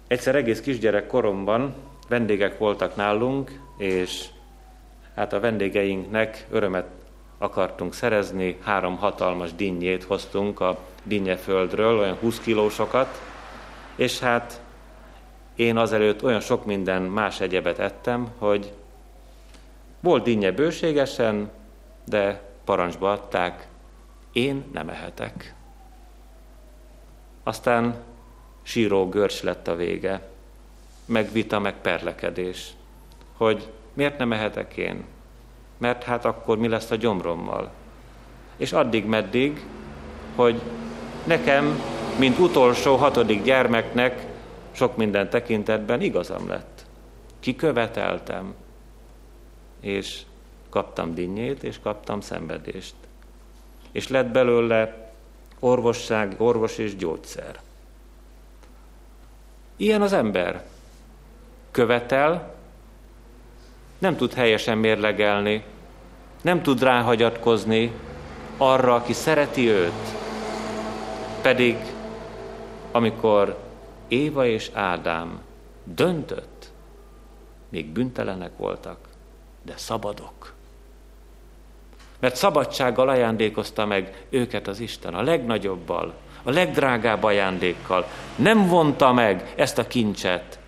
Egyszer 0.07 0.35
egész 0.35 0.61
kisgyerek 0.61 1.07
koromban 1.07 1.75
vendégek 2.09 2.59
voltak 2.59 2.97
nálunk, 2.97 3.61
és 3.77 4.29
hát 5.15 5.33
a 5.33 5.41
vendégeinknek 5.41 6.47
örömet 6.51 7.02
akartunk 7.43 7.95
szerezni, 7.95 8.59
három 8.63 8.97
hatalmas 8.97 9.55
dinnyét 9.55 10.05
hoztunk 10.05 10.61
a 10.61 10.79
dinnyeföldről, 11.03 11.99
olyan 11.99 12.17
20 12.17 12.41
kilósokat, 12.41 13.21
és 13.97 14.19
hát 14.19 14.61
én 15.55 15.77
azelőtt 15.77 16.23
olyan 16.23 16.41
sok 16.41 16.65
minden 16.65 17.03
más 17.03 17.41
egyebet 17.41 17.79
ettem, 17.79 18.29
hogy 18.39 18.73
volt 20.01 20.23
dinnye 20.23 20.51
bőségesen, 20.51 21.51
de 22.05 22.43
parancsba 22.65 23.13
adták, 23.13 23.67
én 24.33 24.65
nem 24.73 24.89
ehetek. 24.89 25.55
Aztán 27.43 27.95
síró 28.63 29.09
görcs 29.09 29.43
lett 29.43 29.69
a 29.69 29.75
vége, 29.75 30.29
meg 31.05 31.33
vita, 31.33 31.59
meg 31.59 31.75
perlekedés, 31.81 32.73
hogy 33.37 33.71
miért 33.93 34.19
nem 34.19 34.33
ehetek 34.33 34.77
én, 34.77 35.05
mert 35.83 36.03
hát 36.03 36.25
akkor 36.25 36.59
mi 36.59 36.69
lesz 36.69 36.91
a 36.91 36.97
gyomrommal. 36.97 37.71
És 38.57 38.73
addig-meddig, 38.73 39.67
hogy 40.35 40.61
nekem, 41.25 41.83
mint 42.19 42.39
utolsó 42.39 42.97
hatodik 42.97 43.43
gyermeknek 43.43 44.27
sok 44.73 44.97
minden 44.97 45.31
tekintetben 45.31 46.01
igazam 46.01 46.49
lett. 46.49 46.85
Kiköveteltem, 47.41 48.55
és 49.81 50.23
kaptam 50.71 51.15
dinnyét, 51.15 51.63
és 51.63 51.79
kaptam 51.83 52.21
szenvedést. 52.21 52.95
És 53.93 54.09
lett 54.09 54.29
belőle 54.29 55.13
orvosság, 55.59 56.35
orvos 56.39 56.79
és 56.79 56.97
gyógyszer. 56.97 57.61
Ilyen 59.77 60.03
az 60.03 60.13
ember. 60.13 60.65
Követel, 61.71 62.55
nem 63.99 64.17
tud 64.17 64.33
helyesen 64.33 64.79
mérlegelni, 64.79 65.65
nem 66.43 66.63
tud 66.63 66.83
ráhagyatkozni 66.83 67.93
arra, 68.57 68.95
aki 68.95 69.13
szereti 69.13 69.69
őt. 69.69 70.15
Pedig, 71.43 71.77
amikor 72.93 73.59
Éva 74.09 74.47
és 74.47 74.71
Ádám 74.73 75.41
döntött, 75.85 76.71
még 77.69 77.87
büntelenek 77.87 78.51
voltak, 78.57 78.99
de 79.63 79.73
szabadok. 79.77 80.53
Mert 82.19 82.37
szabadsággal 82.37 83.09
ajándékozta 83.09 83.87
meg 83.87 84.27
őket 84.31 84.69
az 84.69 84.81
Isten, 84.81 85.15
a 85.15 85.23
legnagyobbal, 85.23 86.15
a 86.43 86.51
legdrágább 86.51 87.23
ajándékkal. 87.23 88.07
Nem 88.37 88.67
vonta 88.67 89.13
meg 89.13 89.53
ezt 89.57 89.79
a 89.79 89.87
kincset 89.87 90.59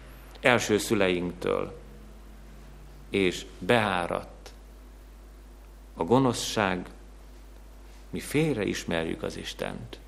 első 0.41 0.79
szüleinktől, 0.79 1.79
és 3.11 3.47
beáradt. 3.59 4.34
A 5.97 6.05
gonoszság, 6.05 6.87
mi 8.11 8.21
félre 8.21 8.65
ismerjük 8.65 9.23
az 9.23 9.37
Istent. 9.37 9.99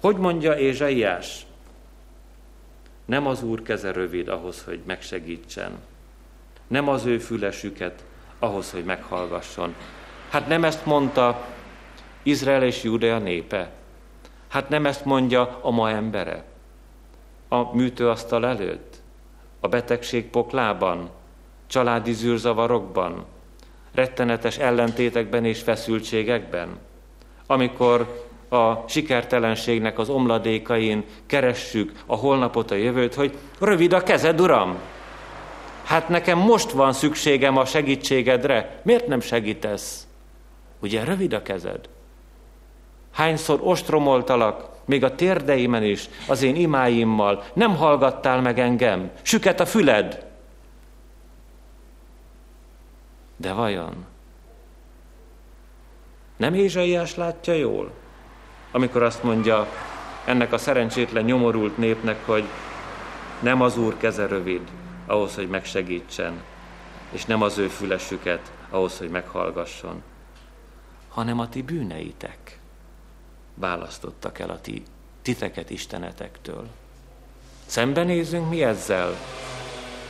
Hogy 0.00 0.16
mondja 0.16 0.58
Ézsaiás? 0.58 1.46
Nem 3.04 3.26
az 3.26 3.42
Úr 3.42 3.62
keze 3.62 3.92
rövid 3.92 4.28
ahhoz, 4.28 4.64
hogy 4.64 4.80
megsegítsen, 4.86 5.78
nem 6.66 6.88
az 6.88 7.04
ő 7.04 7.18
fülesüket 7.18 8.04
ahhoz, 8.38 8.70
hogy 8.70 8.84
meghallgasson. 8.84 9.74
Hát 10.30 10.48
nem 10.48 10.64
ezt 10.64 10.86
mondta 10.86 11.46
Izrael 12.22 12.62
és 12.62 12.82
Judea 12.82 13.18
népe? 13.18 13.70
Hát 14.48 14.68
nem 14.68 14.86
ezt 14.86 15.04
mondja 15.04 15.58
a 15.62 15.70
ma 15.70 15.90
embere? 15.90 16.44
A 17.48 17.74
műtőasztal 17.74 18.46
előtt? 18.46 18.96
A 19.60 19.68
betegség 19.68 20.30
poklában? 20.30 21.10
Családi 21.66 22.12
zűrzavarokban? 22.12 23.24
Rettenetes 23.96 24.58
ellentétekben 24.58 25.44
és 25.44 25.60
feszültségekben? 25.60 26.68
Amikor 27.46 28.24
a 28.48 28.88
sikertelenségnek 28.88 29.98
az 29.98 30.08
omladékain 30.08 31.04
keressük 31.26 31.92
a 32.06 32.16
holnapot, 32.16 32.70
a 32.70 32.74
jövőt, 32.74 33.14
hogy 33.14 33.38
rövid 33.60 33.92
a 33.92 34.02
kezed, 34.02 34.40
Uram! 34.40 34.78
Hát 35.84 36.08
nekem 36.08 36.38
most 36.38 36.70
van 36.70 36.92
szükségem 36.92 37.56
a 37.56 37.64
segítségedre, 37.64 38.80
miért 38.82 39.06
nem 39.06 39.20
segítesz? 39.20 40.06
Ugye 40.80 41.04
rövid 41.04 41.32
a 41.32 41.42
kezed? 41.42 41.88
Hányszor 43.12 43.60
ostromoltalak, 43.62 44.68
még 44.84 45.04
a 45.04 45.14
térdeimen 45.14 45.82
is, 45.82 46.08
az 46.28 46.42
én 46.42 46.56
imáimmal, 46.56 47.44
nem 47.52 47.76
hallgattál 47.76 48.40
meg 48.40 48.58
engem, 48.58 49.10
süket 49.22 49.60
a 49.60 49.66
füled. 49.66 50.25
De 53.36 53.52
vajon? 53.52 54.06
Nem 56.36 56.54
Ézsaiás 56.54 57.14
látja 57.14 57.52
jól? 57.52 57.92
amikor 58.76 59.02
azt 59.02 59.22
mondja 59.22 59.66
ennek 60.24 60.52
a 60.52 60.58
szerencsétlen 60.58 61.24
nyomorult 61.24 61.76
népnek, 61.76 62.26
hogy 62.26 62.44
nem 63.40 63.60
az 63.60 63.78
Úr 63.78 63.96
keze 63.96 64.26
rövid 64.26 64.60
ahhoz, 65.06 65.34
hogy 65.34 65.48
megsegítsen, 65.48 66.42
és 67.10 67.24
nem 67.24 67.42
az 67.42 67.58
ő 67.58 67.68
fülesüket 67.68 68.52
ahhoz, 68.70 68.98
hogy 68.98 69.10
meghallgasson, 69.10 70.02
hanem 71.08 71.38
a 71.38 71.48
ti 71.48 71.62
bűneitek 71.62 72.58
választottak 73.54 74.38
el 74.38 74.50
a 74.50 74.60
ti 74.60 74.82
titeket 75.22 75.70
istenetektől. 75.70 76.66
Szembenézünk 77.66 78.48
mi 78.48 78.62
ezzel, 78.62 79.16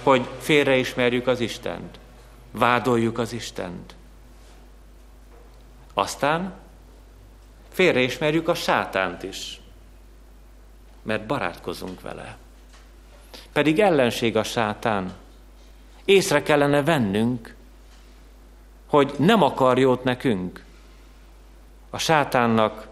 hogy 0.02 0.28
félreismerjük 0.38 1.26
az 1.26 1.40
Istent, 1.40 1.98
vádoljuk 2.58 3.18
az 3.18 3.32
Istent. 3.32 3.94
Aztán 5.94 6.54
Félreismerjük 7.76 8.48
a 8.48 8.54
sátánt 8.54 9.22
is, 9.22 9.60
mert 11.02 11.26
barátkozunk 11.26 12.00
vele. 12.00 12.36
Pedig 13.52 13.80
ellenség 13.80 14.36
a 14.36 14.42
sátán. 14.42 15.12
Észre 16.04 16.42
kellene 16.42 16.82
vennünk, 16.82 17.54
hogy 18.86 19.14
nem 19.18 19.42
akar 19.42 19.78
jót 19.78 20.04
nekünk. 20.04 20.64
A 21.90 21.98
sátánnak 21.98 22.88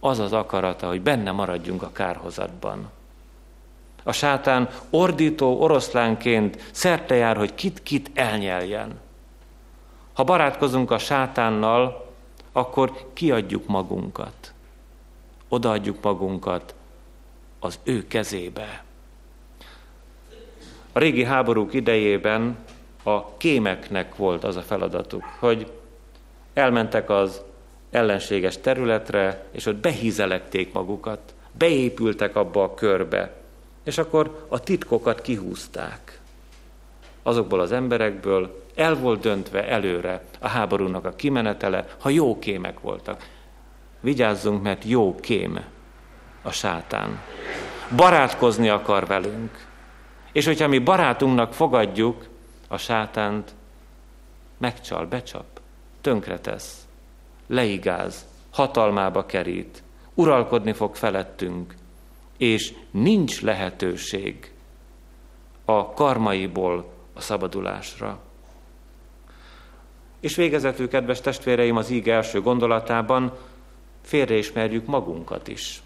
az 0.00 0.18
az 0.18 0.32
akarata, 0.32 0.86
hogy 0.86 1.00
benne 1.00 1.30
maradjunk 1.30 1.82
a 1.82 1.92
kárhozatban. 1.92 2.90
A 4.02 4.12
sátán 4.12 4.68
ordító 4.90 5.60
oroszlánként 5.60 6.68
szerte 6.70 7.14
jár, 7.14 7.36
hogy 7.36 7.54
kit-kit 7.54 8.10
elnyeljen. 8.14 9.00
Ha 10.18 10.24
barátkozunk 10.24 10.90
a 10.90 10.98
sátánnal, 10.98 12.06
akkor 12.52 12.92
kiadjuk 13.12 13.66
magunkat. 13.66 14.52
Odaadjuk 15.48 16.02
magunkat 16.02 16.74
az 17.58 17.78
ő 17.82 18.06
kezébe. 18.06 18.84
A 20.92 20.98
régi 20.98 21.24
háborúk 21.24 21.74
idejében 21.74 22.56
a 23.02 23.36
kémeknek 23.36 24.16
volt 24.16 24.44
az 24.44 24.56
a 24.56 24.62
feladatuk, 24.62 25.24
hogy 25.38 25.72
elmentek 26.54 27.10
az 27.10 27.42
ellenséges 27.90 28.60
területre, 28.60 29.44
és 29.50 29.66
ott 29.66 29.76
behízelekték 29.76 30.72
magukat, 30.72 31.34
beépültek 31.52 32.36
abba 32.36 32.62
a 32.62 32.74
körbe, 32.74 33.36
és 33.84 33.98
akkor 33.98 34.46
a 34.48 34.60
titkokat 34.60 35.20
kihúzták 35.20 36.20
azokból 37.28 37.60
az 37.60 37.72
emberekből, 37.72 38.64
el 38.74 38.94
volt 38.94 39.20
döntve 39.20 39.68
előre 39.68 40.22
a 40.40 40.48
háborúnak 40.48 41.04
a 41.04 41.14
kimenetele, 41.14 41.86
ha 42.00 42.08
jó 42.08 42.38
kémek 42.38 42.80
voltak. 42.80 43.28
Vigyázzunk, 44.00 44.62
mert 44.62 44.84
jó 44.84 45.14
kém 45.14 45.64
a 46.42 46.50
sátán. 46.50 47.20
Barátkozni 47.96 48.68
akar 48.68 49.06
velünk. 49.06 49.66
És 50.32 50.46
hogyha 50.46 50.68
mi 50.68 50.78
barátunknak 50.78 51.52
fogadjuk 51.52 52.28
a 52.68 52.76
sátánt, 52.76 53.54
megcsal, 54.58 55.06
becsap, 55.06 55.60
tönkretesz, 56.00 56.86
leigáz, 57.46 58.26
hatalmába 58.50 59.26
kerít, 59.26 59.82
uralkodni 60.14 60.72
fog 60.72 60.94
felettünk, 60.94 61.74
és 62.36 62.74
nincs 62.90 63.42
lehetőség 63.42 64.52
a 65.64 65.92
karmaiból 65.92 66.96
a 67.18 67.20
szabadulásra. 67.20 68.18
És 70.20 70.36
végezetül, 70.36 70.88
kedves 70.88 71.20
testvéreim, 71.20 71.76
az 71.76 71.90
íg 71.90 72.08
első 72.08 72.40
gondolatában 72.40 73.32
félreismerjük 74.02 74.86
magunkat 74.86 75.48
is. 75.48 75.82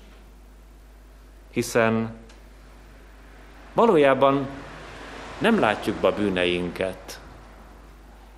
Hiszen 1.51 2.15
valójában 3.73 4.47
nem 5.39 5.59
látjuk 5.59 5.97
be 5.97 6.07
a 6.07 6.15
bűneinket. 6.15 7.21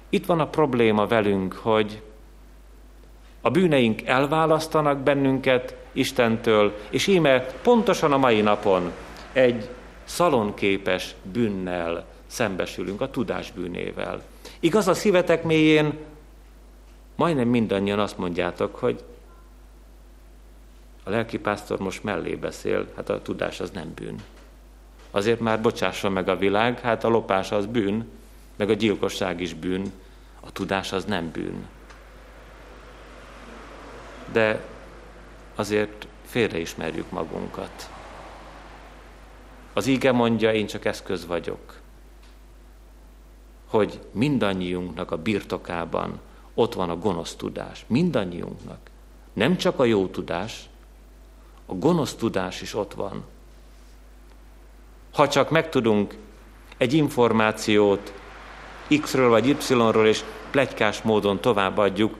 Itt 0.08 0.26
van 0.26 0.40
a 0.40 0.48
probléma 0.48 1.06
velünk, 1.06 1.52
hogy 1.52 2.02
a 3.40 3.50
bűneink 3.50 4.02
elválasztanak 4.06 4.98
bennünket 4.98 5.76
Istentől, 5.92 6.78
és 6.90 7.06
íme 7.06 7.40
pontosan 7.40 8.12
a 8.12 8.16
mai 8.16 8.40
napon 8.40 8.92
egy 9.32 9.68
szalonképes 10.04 11.14
bűnnel 11.22 12.13
szembesülünk, 12.34 13.00
a 13.00 13.10
tudás 13.10 13.52
bűnével. 13.52 14.22
Igaz, 14.60 14.88
a 14.88 14.94
szívetek 14.94 15.44
mélyén 15.44 15.98
majdnem 17.14 17.48
mindannyian 17.48 17.98
azt 17.98 18.18
mondjátok, 18.18 18.76
hogy 18.76 19.04
a 21.04 21.10
lelkipásztor 21.10 21.78
most 21.78 22.04
mellé 22.04 22.34
beszél, 22.34 22.86
hát 22.96 23.08
a 23.08 23.22
tudás 23.22 23.60
az 23.60 23.70
nem 23.70 23.92
bűn. 23.94 24.22
Azért 25.10 25.40
már 25.40 25.60
bocsássa 25.60 26.08
meg 26.08 26.28
a 26.28 26.36
világ, 26.36 26.80
hát 26.80 27.04
a 27.04 27.08
lopás 27.08 27.52
az 27.52 27.66
bűn, 27.66 28.08
meg 28.56 28.70
a 28.70 28.74
gyilkosság 28.74 29.40
is 29.40 29.54
bűn, 29.54 29.92
a 30.40 30.52
tudás 30.52 30.92
az 30.92 31.04
nem 31.04 31.30
bűn. 31.30 31.66
De 34.32 34.62
azért 35.54 36.06
félreismerjük 36.24 37.10
magunkat. 37.10 37.90
Az 39.72 39.86
íge 39.86 40.12
mondja, 40.12 40.52
én 40.52 40.66
csak 40.66 40.84
eszköz 40.84 41.26
vagyok 41.26 41.82
hogy 43.74 44.00
mindannyiunknak 44.12 45.10
a 45.10 45.16
birtokában 45.16 46.20
ott 46.54 46.74
van 46.74 46.90
a 46.90 46.96
gonosz 46.96 47.34
tudás. 47.34 47.84
Mindannyiunknak. 47.86 48.78
Nem 49.32 49.56
csak 49.56 49.78
a 49.78 49.84
jó 49.84 50.06
tudás, 50.06 50.68
a 51.66 51.74
gonosz 51.74 52.14
tudás 52.14 52.60
is 52.60 52.74
ott 52.74 52.94
van. 52.94 53.24
Ha 55.12 55.28
csak 55.28 55.50
megtudunk 55.50 56.16
egy 56.76 56.92
információt 56.92 58.12
X-ről 59.00 59.28
vagy 59.28 59.46
Y-ról, 59.46 60.06
és 60.06 60.24
plegykás 60.50 61.02
módon 61.02 61.40
továbbadjuk, 61.40 62.16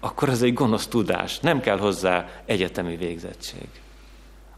akkor 0.00 0.28
ez 0.28 0.42
egy 0.42 0.54
gonosz 0.54 0.86
tudás. 0.86 1.40
Nem 1.40 1.60
kell 1.60 1.78
hozzá 1.78 2.42
egyetemi 2.44 2.96
végzettség. 2.96 3.68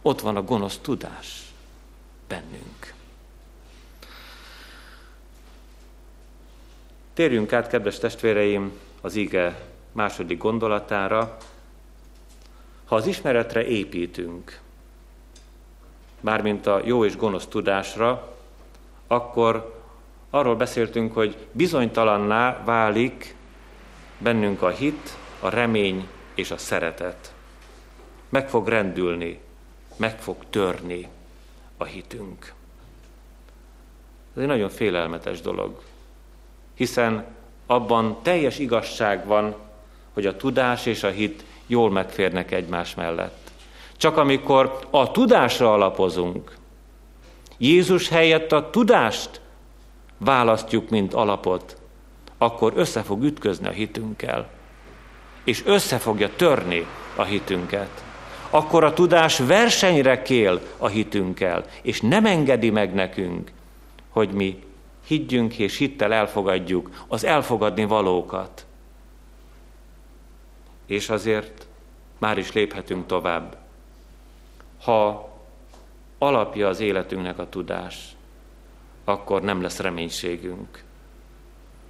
Ott 0.03 0.21
van 0.21 0.37
a 0.37 0.43
gonosz 0.43 0.79
tudás 0.79 1.43
bennünk. 2.29 2.99
Térjünk 7.15 7.53
át, 7.53 7.69
kedves 7.69 7.99
testvéreim, 7.99 8.79
az 9.01 9.15
ige 9.15 9.61
második 9.93 10.39
gondolatára. 10.39 11.37
Ha 12.85 12.95
az 12.95 13.07
ismeretre 13.07 13.67
építünk, 13.67 14.61
mármint 16.21 16.67
a 16.67 16.81
jó 16.85 17.05
és 17.05 17.17
gonosz 17.17 17.47
tudásra, 17.47 18.37
akkor 19.07 19.83
arról 20.31 20.57
beszéltünk, 20.57 21.15
hogy 21.15 21.37
bizonytalanná 21.53 22.63
válik 22.65 23.35
bennünk 24.19 24.63
a 24.63 24.69
hit, 24.69 25.17
a 25.41 25.49
remény 25.49 26.09
és 26.35 26.51
a 26.51 26.59
szeretet. 26.59 27.33
Meg 28.29 28.49
fog 28.49 28.69
rendülni, 28.69 29.41
meg 29.97 30.19
fog 30.19 30.37
törni 30.51 31.09
a 31.77 31.85
hitünk. 31.85 32.53
Ez 34.35 34.43
egy 34.43 34.49
nagyon 34.49 34.69
félelmetes 34.69 35.41
dolog 35.41 35.83
hiszen 36.81 37.25
abban 37.67 38.17
teljes 38.23 38.59
igazság 38.59 39.27
van, 39.27 39.55
hogy 40.13 40.27
a 40.27 40.37
tudás 40.37 40.87
és 40.87 41.03
a 41.03 41.09
hit 41.09 41.45
jól 41.67 41.91
megférnek 41.91 42.51
egymás 42.51 42.95
mellett. 42.95 43.51
Csak 43.97 44.17
amikor 44.17 44.79
a 44.91 45.11
tudásra 45.11 45.73
alapozunk, 45.73 46.57
Jézus 47.59 48.09
helyett 48.09 48.53
a 48.53 48.71
tudást 48.71 49.41
választjuk, 50.19 50.91
mint 50.91 51.15
alapot, 51.15 51.77
akkor 52.39 52.73
össze 52.77 53.03
fog 53.03 53.23
ütközni 53.23 53.67
a 53.67 53.71
hitünkkel, 53.71 54.49
és 55.45 55.63
össze 55.67 55.99
fogja 55.99 56.31
törni 56.37 56.87
a 57.17 57.23
hitünket. 57.23 58.05
Akkor 58.51 58.85
a 58.85 58.93
tudás 58.93 59.39
versenyre 59.39 60.23
kél 60.23 60.61
a 60.79 60.89
hitünkkel, 60.89 61.65
és 61.83 62.01
nem 62.01 62.27
engedi 62.27 62.71
meg 62.71 62.95
nekünk, 62.95 63.51
hogy 64.09 64.31
mi 64.31 64.69
higgyünk 65.11 65.59
és 65.59 65.77
hittel 65.77 66.13
elfogadjuk 66.13 67.05
az 67.09 67.25
elfogadni 67.25 67.85
valókat. 67.85 68.67
És 70.87 71.09
azért 71.09 71.67
már 72.19 72.39
is 72.39 72.53
léphetünk 72.53 73.07
tovább. 73.07 73.57
Ha 74.83 75.31
alapja 76.19 76.69
az 76.69 76.81
életünknek 76.81 77.39
a 77.39 77.49
tudás, 77.49 78.17
akkor 79.05 79.43
nem 79.43 79.63
lesz 79.63 79.79
reménységünk. 79.79 80.83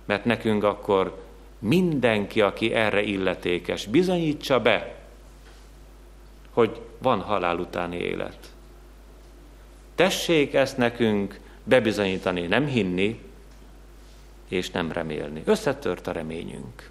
Mert 0.04 0.24
nekünk 0.24 0.64
akkor 0.64 1.24
mindenki, 1.58 2.40
aki 2.40 2.72
erre 2.72 3.02
illetékes, 3.02 3.86
bizonyítsa 3.86 4.60
be, 4.60 4.94
hogy 6.50 6.80
van 6.98 7.20
halál 7.20 7.58
utáni 7.58 7.96
élet. 7.96 8.52
Tessék 9.94 10.54
ezt 10.54 10.76
nekünk 10.76 11.40
bebizonyítani, 11.70 12.46
nem 12.46 12.66
hinni, 12.66 13.20
és 14.48 14.70
nem 14.70 14.92
remélni. 14.92 15.42
Összetört 15.44 16.06
a 16.06 16.12
reményünk. 16.12 16.90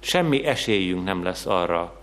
Semmi 0.00 0.44
esélyünk 0.44 1.04
nem 1.04 1.22
lesz 1.22 1.46
arra, 1.46 2.00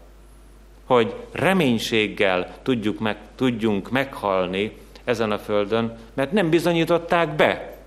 hogy 0.86 1.16
reménységgel 1.32 2.56
tudjuk 2.62 3.00
meg, 3.00 3.18
tudjunk 3.36 3.90
meghalni 3.90 4.78
ezen 5.04 5.32
a 5.32 5.38
földön, 5.38 5.98
mert 6.14 6.32
nem 6.32 6.50
bizonyították 6.50 7.36
be 7.36 7.78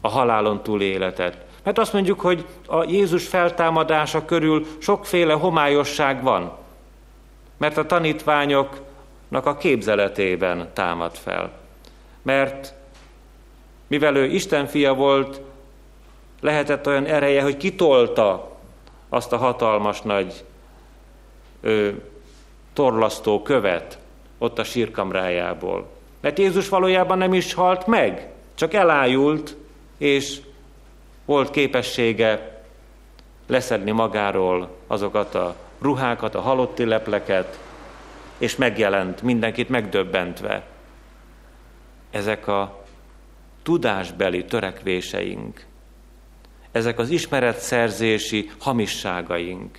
a 0.00 0.08
halálon 0.08 0.62
túl 0.62 0.82
életet. 0.82 1.44
Mert 1.62 1.78
azt 1.78 1.92
mondjuk, 1.92 2.20
hogy 2.20 2.46
a 2.66 2.84
Jézus 2.84 3.26
feltámadása 3.26 4.24
körül 4.24 4.66
sokféle 4.78 5.32
homályosság 5.32 6.22
van, 6.22 6.56
mert 7.56 7.76
a 7.76 7.86
tanítványoknak 7.86 9.46
a 9.46 9.56
képzeletében 9.56 10.70
támad 10.72 11.14
fel. 11.14 11.63
Mert 12.24 12.74
mivel 13.86 14.16
ő 14.16 14.24
Isten 14.24 14.66
fia 14.66 14.94
volt, 14.94 15.40
lehetett 16.40 16.86
olyan 16.86 17.06
ereje, 17.06 17.42
hogy 17.42 17.56
kitolta 17.56 18.56
azt 19.08 19.32
a 19.32 19.36
hatalmas 19.36 20.00
nagy 20.00 20.44
ö, 21.60 21.88
torlasztó 22.72 23.42
követ 23.42 23.98
ott 24.38 24.58
a 24.58 24.64
sírkamrájából. 24.64 25.86
Mert 26.20 26.38
Jézus 26.38 26.68
valójában 26.68 27.18
nem 27.18 27.34
is 27.34 27.54
halt 27.54 27.86
meg, 27.86 28.28
csak 28.54 28.74
elájult, 28.74 29.56
és 29.98 30.40
volt 31.24 31.50
képessége 31.50 32.62
leszedni 33.46 33.90
magáról 33.90 34.68
azokat 34.86 35.34
a 35.34 35.56
ruhákat, 35.80 36.34
a 36.34 36.40
halotti 36.40 36.84
lepleket, 36.84 37.58
és 38.38 38.56
megjelent 38.56 39.22
mindenkit 39.22 39.68
megdöbbentve. 39.68 40.62
Ezek 42.14 42.46
a 42.46 42.84
tudásbeli 43.62 44.44
törekvéseink, 44.44 45.66
ezek 46.72 46.98
az 46.98 47.10
ismeretszerzési 47.10 48.50
hamisságaink, 48.58 49.78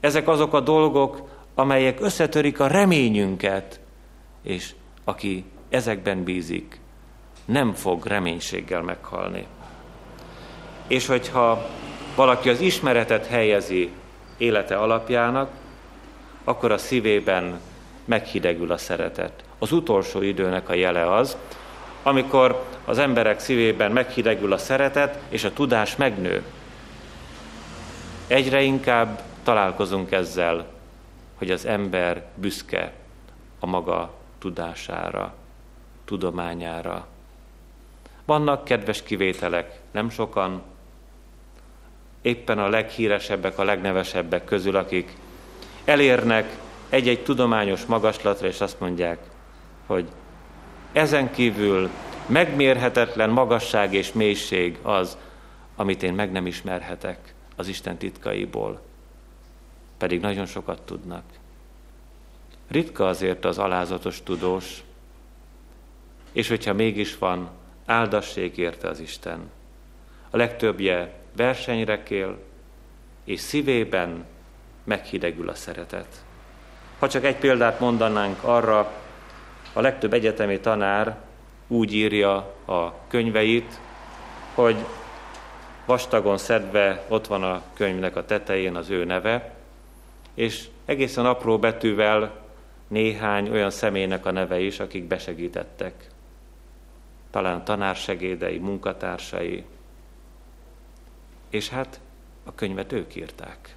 ezek 0.00 0.28
azok 0.28 0.52
a 0.52 0.60
dolgok, 0.60 1.28
amelyek 1.54 2.00
összetörik 2.00 2.60
a 2.60 2.66
reményünket, 2.66 3.80
és 4.42 4.74
aki 5.04 5.44
ezekben 5.68 6.22
bízik, 6.22 6.80
nem 7.44 7.72
fog 7.72 8.06
reménységgel 8.06 8.82
meghalni. 8.82 9.46
És 10.86 11.06
hogyha 11.06 11.66
valaki 12.16 12.48
az 12.48 12.60
ismeretet 12.60 13.26
helyezi 13.26 13.90
élete 14.36 14.76
alapjának, 14.76 15.50
akkor 16.44 16.72
a 16.72 16.78
szívében 16.78 17.60
meghidegül 18.12 18.72
a 18.72 18.76
szeretet. 18.76 19.44
Az 19.58 19.72
utolsó 19.72 20.22
időnek 20.22 20.68
a 20.68 20.74
jele 20.74 21.14
az, 21.14 21.36
amikor 22.02 22.64
az 22.84 22.98
emberek 22.98 23.40
szívében 23.40 23.92
meghidegül 23.92 24.52
a 24.52 24.58
szeretet, 24.58 25.18
és 25.28 25.44
a 25.44 25.52
tudás 25.52 25.96
megnő. 25.96 26.42
Egyre 28.26 28.62
inkább 28.62 29.22
találkozunk 29.42 30.10
ezzel, 30.10 30.66
hogy 31.34 31.50
az 31.50 31.66
ember 31.66 32.24
büszke 32.34 32.92
a 33.60 33.66
maga 33.66 34.14
tudására, 34.38 35.34
tudományára. 36.04 37.06
Vannak 38.24 38.64
kedves 38.64 39.02
kivételek, 39.02 39.80
nem 39.90 40.10
sokan, 40.10 40.62
éppen 42.22 42.58
a 42.58 42.68
leghíresebbek, 42.68 43.58
a 43.58 43.64
legnevesebbek 43.64 44.44
közül, 44.44 44.76
akik 44.76 45.16
elérnek 45.84 46.56
egy-egy 46.92 47.22
tudományos 47.22 47.84
magaslatra, 47.84 48.46
és 48.46 48.60
azt 48.60 48.80
mondják, 48.80 49.18
hogy 49.86 50.08
ezen 50.92 51.30
kívül 51.30 51.90
megmérhetetlen 52.26 53.30
magasság 53.30 53.94
és 53.94 54.12
mélység 54.12 54.78
az, 54.82 55.18
amit 55.76 56.02
én 56.02 56.12
meg 56.14 56.32
nem 56.32 56.46
ismerhetek 56.46 57.34
az 57.56 57.68
Isten 57.68 57.96
titkaiból. 57.96 58.80
Pedig 59.98 60.20
nagyon 60.20 60.46
sokat 60.46 60.82
tudnak. 60.82 61.22
Ritka 62.68 63.06
azért 63.06 63.44
az 63.44 63.58
alázatos 63.58 64.22
tudós, 64.22 64.82
és 66.32 66.48
hogyha 66.48 66.72
mégis 66.72 67.18
van, 67.18 67.50
áldassék 67.86 68.56
érte 68.56 68.88
az 68.88 69.00
Isten. 69.00 69.50
A 70.30 70.36
legtöbbje 70.36 71.14
versenyre 71.36 72.02
kél, 72.02 72.38
és 73.24 73.40
szívében 73.40 74.24
meghidegül 74.84 75.48
a 75.48 75.54
szeretet. 75.54 76.24
Ha 77.02 77.08
csak 77.08 77.24
egy 77.24 77.36
példát 77.36 77.80
mondanánk 77.80 78.42
arra, 78.42 78.92
a 79.72 79.80
legtöbb 79.80 80.12
egyetemi 80.12 80.60
tanár 80.60 81.16
úgy 81.66 81.94
írja 81.94 82.34
a 82.66 82.94
könyveit, 83.08 83.80
hogy 84.54 84.76
vastagon 85.86 86.38
szedve 86.38 87.04
ott 87.08 87.26
van 87.26 87.42
a 87.42 87.62
könyvnek 87.74 88.16
a 88.16 88.24
tetején 88.24 88.76
az 88.76 88.90
ő 88.90 89.04
neve, 89.04 89.54
és 90.34 90.68
egészen 90.84 91.26
apró 91.26 91.58
betűvel 91.58 92.40
néhány 92.88 93.50
olyan 93.50 93.70
személynek 93.70 94.26
a 94.26 94.30
neve 94.30 94.60
is, 94.60 94.80
akik 94.80 95.04
besegítettek. 95.04 96.06
Talán 97.30 97.64
tanársegédei, 97.64 98.58
munkatársai. 98.58 99.64
És 101.50 101.68
hát 101.68 102.00
a 102.44 102.54
könyvet 102.54 102.92
ők 102.92 103.14
írták. 103.14 103.76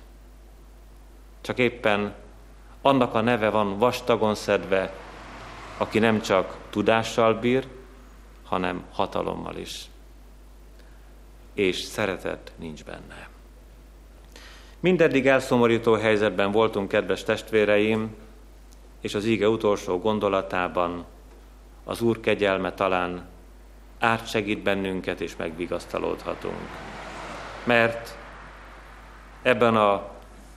Csak 1.42 1.58
éppen 1.58 2.14
annak 2.86 3.14
a 3.14 3.22
neve 3.22 3.50
van 3.50 3.78
vastagon 3.78 4.36
szedve, 4.36 4.94
aki 5.78 6.00
nem 6.00 6.22
csak 6.22 6.58
tudással 6.70 7.34
bír, 7.34 7.68
hanem 8.44 8.84
hatalommal 8.92 9.56
is. 9.56 9.86
És 11.54 11.78
szeretet 11.78 12.52
nincs 12.56 12.84
benne. 12.84 13.30
Mindeddig 14.80 15.28
elszomorító 15.28 15.94
helyzetben 15.94 16.52
voltunk, 16.52 16.88
kedves 16.88 17.24
testvéreim, 17.24 18.16
és 19.02 19.16
az 19.16 19.26
íge 19.26 19.50
utolsó 19.50 20.00
gondolatában 20.00 21.06
az 21.84 22.02
Úr 22.02 22.20
kegyelme 22.20 22.74
talán 22.74 23.28
átsegít 24.00 24.64
bennünket, 24.64 25.22
és 25.22 25.36
megvigasztalódhatunk. 25.36 26.70
Mert 27.64 28.18
ebben 29.42 29.76
a 29.76 30.10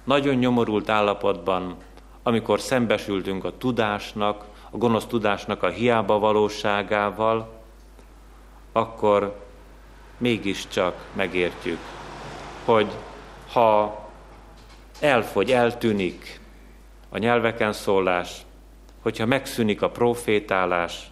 nagyon 0.04 0.34
nyomorult 0.34 0.88
állapotban, 0.88 1.76
amikor 2.22 2.60
szembesültünk 2.60 3.44
a 3.44 3.56
tudásnak, 3.56 4.44
a 4.70 4.76
gonosz 4.76 5.06
tudásnak 5.06 5.62
a 5.62 5.68
hiába 5.68 6.18
valóságával, 6.18 7.62
akkor 8.72 9.46
mégiscsak 10.18 11.06
megértjük, 11.12 11.78
hogy 12.64 12.88
ha 13.52 13.98
elfogy, 15.00 15.52
eltűnik 15.52 16.40
a 17.08 17.18
nyelveken 17.18 17.72
szólás, 17.72 18.46
hogyha 19.02 19.26
megszűnik 19.26 19.82
a 19.82 19.90
profétálás, 19.90 21.10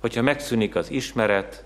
hogyha 0.00 0.22
megszűnik 0.22 0.76
az 0.76 0.90
ismeret, 0.90 1.64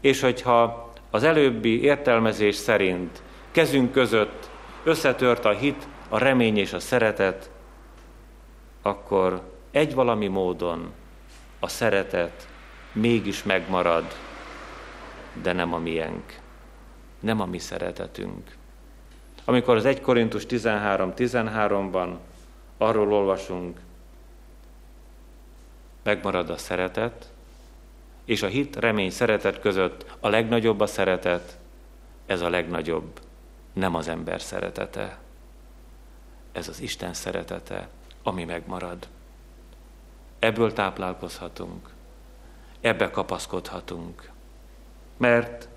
és 0.00 0.20
hogyha 0.20 0.90
az 1.10 1.22
előbbi 1.22 1.82
értelmezés 1.82 2.54
szerint 2.54 3.22
kezünk 3.50 3.92
között 3.92 4.50
összetört 4.84 5.44
a 5.44 5.50
hit, 5.50 5.88
a 6.08 6.18
remény 6.18 6.56
és 6.56 6.72
a 6.72 6.80
szeretet, 6.80 7.50
akkor 8.86 9.42
egy 9.70 9.94
valami 9.94 10.26
módon 10.26 10.92
a 11.60 11.68
szeretet 11.68 12.48
mégis 12.92 13.42
megmarad, 13.42 14.04
de 15.42 15.52
nem 15.52 15.72
a 15.72 15.78
miénk, 15.78 16.38
nem 17.20 17.40
a 17.40 17.46
mi 17.46 17.58
szeretetünk. 17.58 18.56
Amikor 19.44 19.76
az 19.76 19.84
1 19.84 20.00
Korintus 20.00 20.44
13-13-ban 20.48 22.14
arról 22.78 23.12
olvasunk, 23.12 23.78
megmarad 26.02 26.50
a 26.50 26.56
szeretet, 26.56 27.32
és 28.24 28.42
a 28.42 28.46
hit, 28.46 28.76
remény, 28.76 29.10
szeretet 29.10 29.60
között 29.60 30.16
a 30.20 30.28
legnagyobb 30.28 30.80
a 30.80 30.86
szeretet, 30.86 31.58
ez 32.26 32.40
a 32.40 32.48
legnagyobb, 32.48 33.20
nem 33.72 33.94
az 33.94 34.08
ember 34.08 34.40
szeretete. 34.40 35.18
Ez 36.52 36.68
az 36.68 36.80
Isten 36.80 37.14
szeretete, 37.14 37.88
ami 38.26 38.44
megmarad. 38.44 39.08
Ebből 40.38 40.72
táplálkozhatunk, 40.72 41.90
ebbe 42.80 43.10
kapaszkodhatunk. 43.10 44.30
Mert 45.16 45.68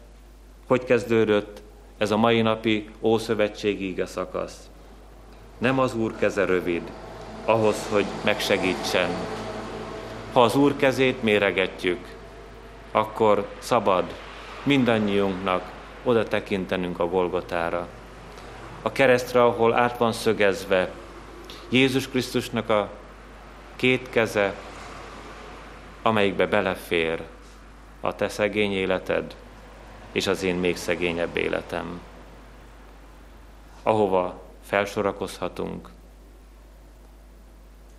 hogy 0.68 0.84
kezdődött 0.84 1.62
ez 1.98 2.12
a 2.12 2.18
mai 2.18 2.42
napi 2.42 2.90
Ószövetségi 3.02 3.90
ige 3.90 4.06
szakasz? 4.06 4.70
Nem 5.58 5.80
az 5.80 5.96
Úr 5.96 6.16
keze 6.16 6.46
rövid, 6.46 6.92
ahhoz, 7.46 7.88
hogy 7.92 8.06
megsegítsen. 8.24 9.10
Ha 10.34 10.44
az 10.44 10.56
Úr 10.56 10.76
kezét 10.76 11.24
méregetjük, 11.24 12.16
akkor 12.92 13.48
szabad 13.60 14.04
mindannyiunknak 14.64 15.72
oda 16.04 16.24
tekintenünk 16.24 17.00
a 17.00 17.08
Golgotára. 17.08 17.88
A 18.82 18.92
keresztre, 18.92 19.44
ahol 19.44 19.74
át 19.74 19.98
van 19.98 20.12
szögezve 20.12 20.92
Jézus 21.70 22.08
Krisztusnak 22.08 22.70
a 22.70 22.90
két 23.76 24.10
keze, 24.10 24.56
amelyikbe 26.02 26.48
belefér 26.48 27.22
a 28.00 28.16
te 28.16 28.30
szegény 28.30 28.72
életed 28.72 29.36
és 30.12 30.28
az 30.28 30.44
én 30.44 30.56
még 30.56 30.78
szegényebb 30.78 31.38
életem, 31.38 32.02
ahova 33.84 34.42
felsorakozhatunk, 34.64 35.90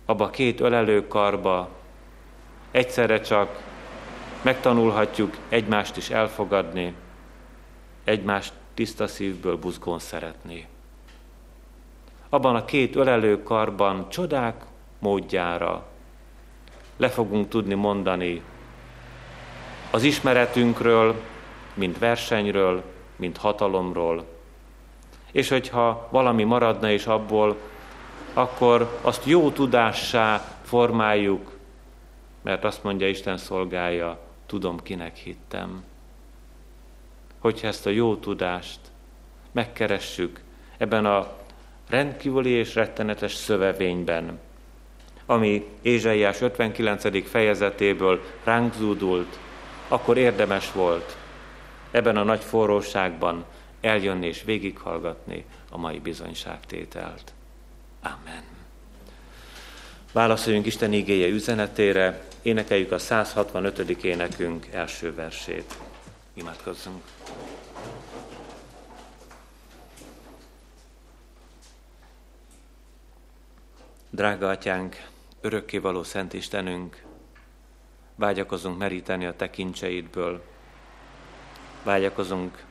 abba 0.05 0.29
két 0.29 0.59
ölelő 0.59 1.07
karba 1.07 1.69
egyszerre 2.71 3.21
csak 3.21 3.63
megtanulhatjuk 4.41 5.37
egymást 5.49 5.97
is 5.97 6.09
elfogadni, 6.09 6.93
egymást 8.03 8.53
tiszta 8.73 9.07
szívből 9.07 9.57
buzgón 9.57 9.99
szeretni. 9.99 10.67
Abban 12.33 12.55
a 12.55 12.65
két 12.65 12.95
ölelő 12.95 13.43
karban 13.43 14.09
csodák 14.09 14.63
módjára 14.99 15.85
le 16.97 17.09
fogunk 17.09 17.49
tudni 17.49 17.73
mondani 17.73 18.41
az 19.91 20.03
ismeretünkről, 20.03 21.15
mint 21.73 21.97
versenyről, 21.97 22.83
mint 23.15 23.37
hatalomról. 23.37 24.25
És 25.31 25.49
hogyha 25.49 26.07
valami 26.11 26.43
maradna 26.43 26.89
is 26.89 27.05
abból, 27.05 27.57
akkor 28.33 28.99
azt 29.01 29.25
jó 29.25 29.49
tudássá 29.49 30.57
formáljuk, 30.61 31.51
mert 32.41 32.63
azt 32.63 32.83
mondja 32.83 33.07
Isten 33.07 33.37
szolgája, 33.37 34.19
tudom, 34.45 34.79
kinek 34.79 35.15
hittem. 35.15 35.83
Hogyha 37.39 37.67
ezt 37.67 37.85
a 37.85 37.89
jó 37.89 38.15
tudást 38.15 38.79
megkeressük 39.51 40.41
ebben 40.77 41.05
a 41.05 41.39
rendkívüli 41.91 42.49
és 42.49 42.75
rettenetes 42.75 43.33
szövevényben, 43.33 44.39
ami 45.25 45.67
Ézsaiás 45.81 46.41
59. 46.41 47.29
fejezetéből 47.29 48.21
ránk 48.43 48.73
zúdult, 48.73 49.39
akkor 49.87 50.17
érdemes 50.17 50.71
volt 50.71 51.17
ebben 51.91 52.17
a 52.17 52.23
nagy 52.23 52.43
forróságban 52.43 53.45
eljönni 53.81 54.27
és 54.27 54.43
végighallgatni 54.43 55.45
a 55.69 55.77
mai 55.77 55.99
bizonyságtételt. 55.99 57.33
Amen. 58.01 58.43
Válaszoljunk 60.11 60.65
Isten 60.65 60.93
igéje 60.93 61.27
üzenetére, 61.27 62.23
énekeljük 62.41 62.91
a 62.91 62.97
165. 62.97 63.79
énekünk 64.03 64.67
első 64.71 65.15
versét. 65.15 65.77
Imádkozzunk. 66.33 67.03
Drága 74.13 74.49
atyánk, 74.49 75.07
örökkévaló 75.41 76.03
Szent 76.03 76.33
Istenünk, 76.33 77.03
vágyakozunk 78.15 78.77
meríteni 78.77 79.25
a 79.25 79.35
tekintseidből, 79.35 80.43
vágyakozunk 81.83 82.65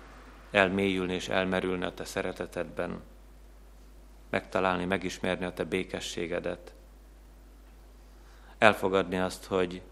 elmélyülni 0.50 1.14
és 1.14 1.28
elmerülni 1.28 1.84
a 1.84 1.94
te 1.94 2.04
szeretetedben, 2.04 3.02
megtalálni, 4.30 4.84
megismerni 4.84 5.44
a 5.44 5.52
te 5.52 5.64
békességedet, 5.64 6.72
elfogadni 8.58 9.18
azt, 9.18 9.44
hogy 9.44 9.82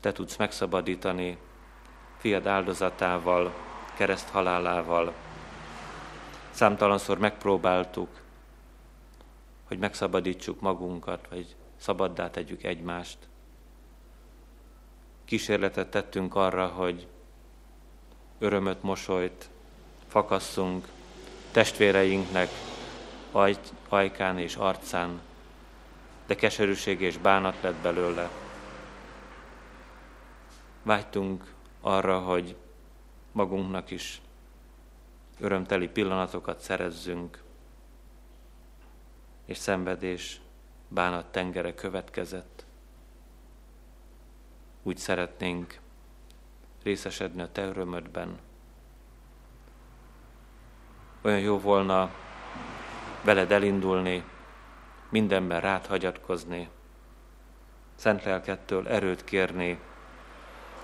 te 0.00 0.12
tudsz 0.12 0.36
megszabadítani 0.36 1.38
fiad 2.16 2.46
áldozatával, 2.46 3.54
kereszt 3.96 4.28
halálával. 4.28 5.12
Számtalanszor 6.50 7.18
megpróbáltuk, 7.18 8.21
hogy 9.72 9.80
megszabadítsuk 9.80 10.60
magunkat, 10.60 11.28
vagy 11.30 11.56
szabaddá 11.76 12.30
tegyük 12.30 12.62
egymást. 12.62 13.18
Kísérletet 15.24 15.90
tettünk 15.90 16.34
arra, 16.34 16.66
hogy 16.66 17.06
örömöt, 18.38 18.82
mosolyt 18.82 19.48
fakasszunk 20.06 20.88
testvéreinknek 21.50 22.48
aj, 23.30 23.56
ajkán 23.88 24.38
és 24.38 24.56
arcán, 24.56 25.20
de 26.26 26.34
keserűség 26.34 27.00
és 27.00 27.18
bánat 27.18 27.56
lett 27.60 27.82
belőle. 27.82 28.30
Vágytunk 30.82 31.54
arra, 31.80 32.18
hogy 32.18 32.56
magunknak 33.32 33.90
is 33.90 34.20
örömteli 35.40 35.88
pillanatokat 35.88 36.60
szerezzünk, 36.60 37.42
és 39.44 39.56
szenvedés, 39.56 40.40
bánat 40.88 41.26
tengere 41.26 41.74
következett. 41.74 42.64
Úgy 44.82 44.96
szeretnénk 44.96 45.80
részesedni 46.82 47.42
a 47.42 47.52
te 47.52 47.62
örömödben. 47.62 48.38
Olyan 51.22 51.40
jó 51.40 51.58
volna 51.58 52.10
veled 53.24 53.52
elindulni, 53.52 54.24
mindenben 55.08 55.60
rád 55.60 55.86
hagyatkozni, 55.86 56.68
szent 57.94 58.24
lelkettől 58.24 58.88
erőt 58.88 59.24
kérni 59.24 59.80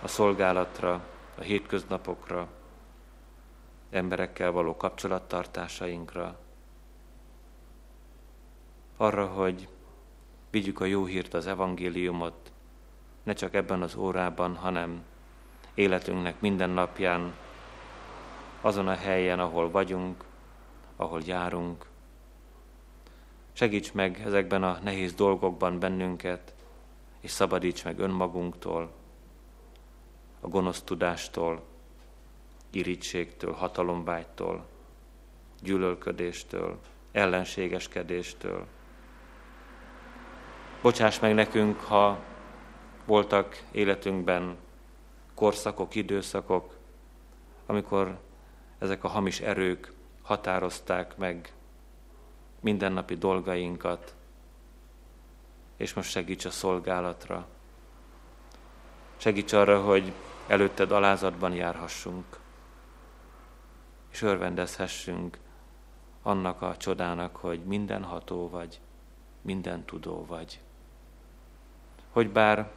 a 0.02 0.08
szolgálatra, 0.08 1.04
a 1.38 1.40
hétköznapokra, 1.40 2.48
emberekkel 3.90 4.50
való 4.50 4.76
kapcsolattartásainkra, 4.76 6.38
arra, 9.00 9.26
hogy 9.26 9.68
vigyük 10.50 10.80
a 10.80 10.84
jó 10.84 11.04
hírt, 11.04 11.34
az 11.34 11.46
evangéliumot, 11.46 12.52
ne 13.22 13.32
csak 13.32 13.54
ebben 13.54 13.82
az 13.82 13.94
órában, 13.94 14.56
hanem 14.56 15.02
életünknek 15.74 16.40
minden 16.40 16.70
napján, 16.70 17.34
azon 18.60 18.88
a 18.88 18.94
helyen, 18.94 19.40
ahol 19.40 19.70
vagyunk, 19.70 20.24
ahol 20.96 21.22
járunk. 21.24 21.86
Segíts 23.52 23.92
meg 23.92 24.22
ezekben 24.24 24.62
a 24.62 24.78
nehéz 24.82 25.14
dolgokban 25.14 25.78
bennünket, 25.78 26.54
és 27.20 27.30
szabadíts 27.30 27.84
meg 27.84 27.98
önmagunktól, 27.98 28.92
a 30.40 30.48
gonosz 30.48 30.82
tudástól, 30.82 31.62
irítségtől, 32.70 33.52
hatalomvágytól, 33.52 34.66
gyűlölködéstől, 35.62 36.78
ellenségeskedéstől. 37.12 38.66
Bocsáss 40.82 41.18
meg 41.18 41.34
nekünk, 41.34 41.80
ha 41.80 42.18
voltak 43.04 43.62
életünkben 43.70 44.56
korszakok, 45.34 45.94
időszakok, 45.94 46.76
amikor 47.66 48.18
ezek 48.78 49.04
a 49.04 49.08
hamis 49.08 49.40
erők 49.40 49.92
határozták 50.22 51.16
meg 51.16 51.52
mindennapi 52.60 53.14
dolgainkat, 53.14 54.14
és 55.76 55.94
most 55.94 56.10
segíts 56.10 56.44
a 56.44 56.50
szolgálatra. 56.50 57.46
Segíts 59.16 59.52
arra, 59.52 59.82
hogy 59.82 60.12
előtted 60.46 60.92
alázatban 60.92 61.54
járhassunk, 61.54 62.38
és 64.10 64.22
örvendezhessünk 64.22 65.38
annak 66.22 66.62
a 66.62 66.76
csodának, 66.76 67.36
hogy 67.36 67.64
mindenható 67.64 68.48
vagy, 68.48 68.80
minden 69.42 69.84
tudó 69.84 70.26
vagy. 70.26 70.60
Hogy 72.10 72.30
bár 72.30 72.70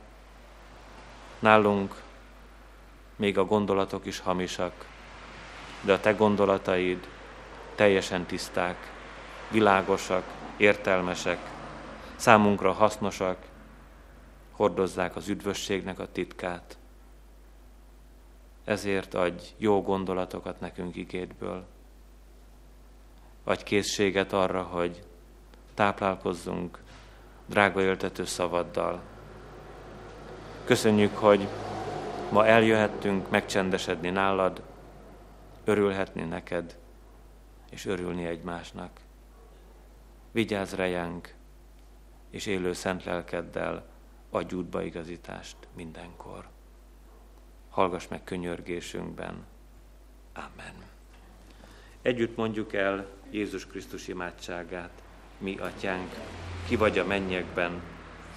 nálunk 1.39 2.01
még 3.15 3.37
a 3.37 3.45
gondolatok 3.45 4.05
is 4.05 4.19
hamisak, 4.19 4.85
de 5.81 5.93
a 5.93 5.99
te 5.99 6.11
gondolataid 6.13 7.07
teljesen 7.75 8.25
tiszták, 8.25 8.91
világosak, 9.51 10.23
értelmesek, 10.57 11.39
számunkra 12.15 12.71
hasznosak, 12.71 13.37
hordozzák 14.51 15.15
az 15.15 15.27
üdvösségnek 15.27 15.99
a 15.99 16.11
titkát, 16.11 16.77
ezért 18.63 19.13
adj 19.13 19.43
jó 19.57 19.81
gondolatokat 19.81 20.59
nekünk 20.59 20.95
igédből. 20.95 21.65
Adj 23.43 23.63
készséget 23.63 24.33
arra, 24.33 24.61
hogy 24.61 25.03
táplálkozzunk 25.73 26.79
drága 27.45 27.81
éltető 27.81 28.25
szavaddal. 28.25 29.01
Köszönjük, 30.63 31.17
hogy 31.17 31.47
ma 32.31 32.45
eljöhettünk 32.45 33.29
megcsendesedni 33.29 34.09
nálad, 34.09 34.61
örülhetni 35.63 36.23
neked, 36.23 36.77
és 37.69 37.85
örülni 37.85 38.25
egymásnak. 38.25 38.99
Vigyázz 40.31 40.73
rejánk, 40.73 41.33
és 42.29 42.45
élő 42.45 42.73
szent 42.73 43.03
lelkeddel 43.03 43.85
adj 44.29 44.55
útba 44.55 44.81
igazítást 44.81 45.55
mindenkor. 45.75 46.47
Hallgass 47.69 48.07
meg 48.07 48.23
könyörgésünkben. 48.23 49.45
Amen. 50.33 50.73
Együtt 52.01 52.35
mondjuk 52.35 52.73
el 52.73 53.07
Jézus 53.29 53.67
Krisztus 53.67 54.07
imádságát. 54.07 55.03
Mi, 55.37 55.57
Atyánk, 55.57 56.13
ki 56.67 56.75
vagy 56.75 56.97
a 56.97 57.05
mennyekben, 57.05 57.81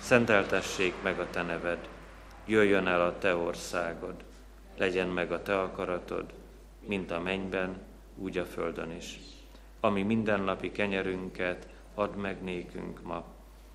szenteltessék 0.01 0.95
meg 1.03 1.21
a 1.21 1.31
Te 1.31 1.43
neved, 1.43 1.89
jöjjön 2.47 2.87
el 2.87 3.01
a 3.01 3.19
Te 3.19 3.37
országod, 3.37 4.15
legyen 4.77 5.09
meg 5.09 5.33
a 5.33 5.43
Te 5.43 5.61
akaratod, 5.61 6.25
mint 6.87 7.11
a 7.11 7.21
mennyben, 7.21 7.77
úgy 8.17 8.39
a 8.39 8.45
földön 8.45 8.91
is. 8.91 9.19
Ami 9.81 10.03
mindennapi 10.03 10.73
kenyerünket 10.73 11.69
add 11.95 12.17
meg 12.17 12.43
nékünk 12.43 13.03
ma, 13.03 13.25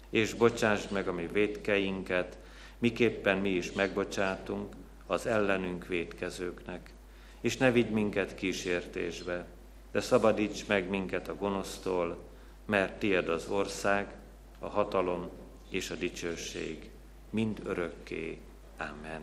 és 0.09 0.33
bocsásd 0.33 0.91
meg 0.91 1.07
a 1.07 1.13
mi 1.13 1.27
védkeinket, 1.27 2.37
miképpen 2.77 3.37
mi 3.37 3.49
is 3.49 3.71
megbocsátunk 3.71 4.75
az 5.05 5.25
ellenünk 5.25 5.87
védkezőknek. 5.87 6.93
És 7.41 7.57
ne 7.57 7.71
vigy 7.71 7.89
minket 7.89 8.35
kísértésbe, 8.35 9.45
de 9.91 9.99
szabadíts 9.99 10.67
meg 10.67 10.89
minket 10.89 11.27
a 11.27 11.35
gonosztól, 11.35 12.17
mert 12.65 12.99
tied 12.99 13.29
az 13.29 13.49
ország, 13.49 14.13
a 14.59 14.67
hatalom 14.67 15.29
és 15.69 15.89
a 15.89 15.95
dicsőség, 15.95 16.89
mind 17.29 17.61
örökké. 17.65 18.37
Amen. 18.79 19.21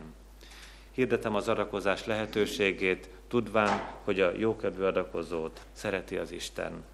Hirdetem 0.93 1.35
az 1.35 1.49
adakozás 1.49 2.07
lehetőségét, 2.07 3.09
tudván, 3.29 3.91
hogy 4.05 4.21
a 4.21 4.33
jókedvű 4.37 4.83
adakozót 4.83 5.61
szereti 5.73 6.17
az 6.17 6.33
Isten. 6.33 6.85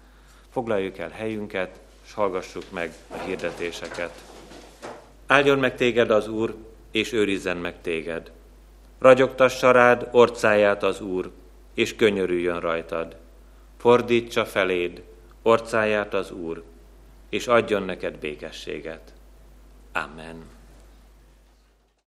Foglaljuk 0.49 0.97
el 0.97 1.09
helyünket, 1.09 1.79
és 2.05 2.13
hallgassuk 2.13 2.71
meg 2.71 2.93
a 3.07 3.17
hirdetéseket. 3.17 4.23
Áldjon 5.27 5.59
meg 5.59 5.75
téged 5.75 6.09
az 6.09 6.27
Úr, 6.27 6.55
és 6.91 7.11
őrizzen 7.11 7.57
meg 7.57 7.81
téged. 7.81 8.31
Ragyogtassa 8.99 9.71
rád 9.71 10.07
orcáját 10.11 10.83
az 10.83 11.01
Úr, 11.01 11.31
és 11.73 11.95
könyörüljön 11.95 12.59
rajtad. 12.59 13.17
Fordítsa 13.77 14.45
feléd 14.45 15.03
orcáját 15.41 16.13
az 16.13 16.31
Úr, 16.31 16.63
és 17.29 17.47
adjon 17.47 17.83
neked 17.83 18.17
békességet. 18.17 19.13
Amen. 19.91 20.52